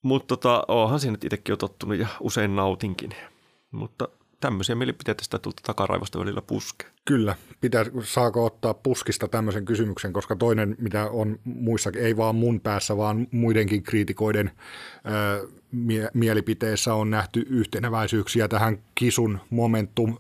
[0.02, 3.10] Mutta tota, onhan siinä itsekin jo tottunut ja usein nautinkin.
[3.72, 4.08] Mutta
[4.40, 6.86] tämmöisiä mielipiteitä sitä tulta takaraivosta välillä puske.
[7.06, 12.62] Kyllä, pitää, saako ottaa puskista tämmöisen kysymyksen, koska toinen, mitä on muissa, ei vaan mun
[12.62, 14.52] päässä, vaan muidenkin kriitikoiden
[15.06, 20.18] ö, mie- mielipiteissä on nähty yhteneväisyyksiä tähän Kisun Momentum,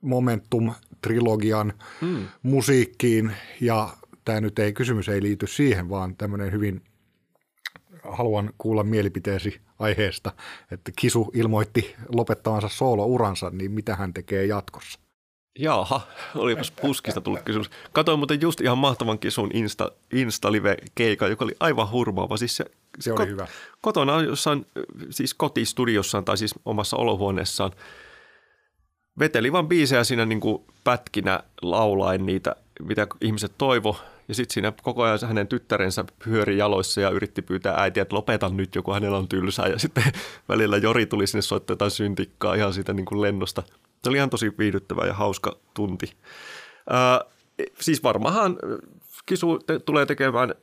[0.00, 2.28] Momentum-trilogian hmm.
[2.42, 3.88] musiikkiin, ja
[4.24, 6.82] tämä nyt ei, kysymys ei liity siihen, vaan tämmöinen hyvin
[8.10, 10.32] haluan kuulla mielipiteesi aiheesta,
[10.70, 14.98] että Kisu ilmoitti lopettavansa soolouransa, niin mitä hän tekee jatkossa?
[15.58, 16.00] Jaaha,
[16.34, 17.70] olipas puskista tullut kysymys.
[17.92, 22.36] Katoin muuten just ihan mahtavan kisun Insta, Insta-live-keikan, joka oli aivan hurmaava.
[22.36, 22.64] Siis se,
[23.00, 23.46] se oli kot, hyvä.
[23.80, 24.66] Kotona jossain,
[25.10, 27.72] siis kotistudiossaan tai siis omassa olohuoneessaan
[29.18, 33.96] veteli vaan biisejä siinä niin kuin pätkinä laulain niitä, mitä ihmiset toivo.
[34.28, 38.56] Ja sitten siinä koko ajan hänen tyttärensä pyöri jaloissa ja yritti pyytää äitiä, että lopetan
[38.56, 39.66] nyt joku, hänellä on tylsää.
[39.66, 40.04] Ja sitten
[40.48, 43.62] välillä Jori tuli sinne soittaa jotain syntikkaa ihan siitä niin kuin lennosta.
[44.02, 46.12] Se oli ihan tosi viihdyttävä ja hauska tunti.
[46.90, 47.20] Ää,
[47.80, 48.58] siis varmahan
[49.26, 50.54] Kisu te- tulee tekemään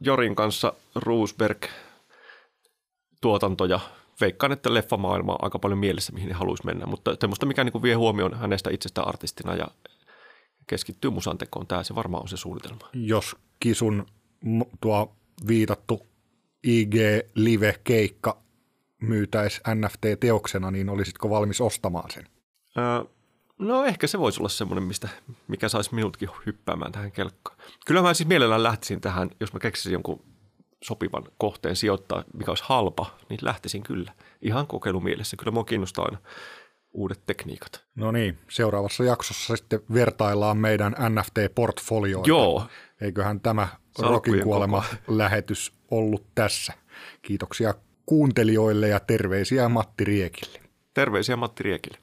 [0.00, 3.80] Jorin kanssa Roosberg-tuotantoja.
[4.20, 7.82] Veikkaan, että leffamaailma on aika paljon mielessä, mihin ne haluaisi mennä, mutta semmoista, mikä niin
[7.82, 9.66] vie huomioon hänestä itsestä artistina ja
[10.66, 11.66] keskittyy musantekoon.
[11.66, 12.88] Tämä se varmaan on se suunnitelma.
[12.92, 14.06] Jos Kisun
[14.80, 16.06] tuo viitattu
[16.62, 16.94] IG
[17.34, 18.42] Live-keikka
[19.02, 22.26] myytäisi NFT-teoksena, niin olisitko valmis ostamaan sen?
[22.78, 23.04] Öö,
[23.58, 25.08] no ehkä se voisi olla semmoinen, mistä,
[25.48, 27.58] mikä saisi minutkin hyppäämään tähän kelkkaan.
[27.86, 30.22] Kyllä mä siis mielellään lähtisin tähän, jos mä keksisin jonkun
[30.84, 34.12] sopivan kohteen sijoittaa, mikä olisi halpa, niin lähtisin kyllä.
[34.42, 35.36] Ihan kokeilumielessä.
[35.36, 36.18] Kyllä mua kiinnostaa aina
[36.96, 37.84] uudet tekniikat.
[37.94, 42.28] No niin, seuraavassa jaksossa sitten vertaillaan meidän NFT-portfolioita.
[42.28, 42.66] Joo.
[43.00, 43.68] Eiköhän tämä
[43.98, 46.72] Rokin kuolema lähetys ollut tässä.
[47.22, 47.74] Kiitoksia
[48.06, 50.60] kuuntelijoille ja terveisiä Matti Riekille.
[50.94, 51.98] Terveisiä Matti Riekille.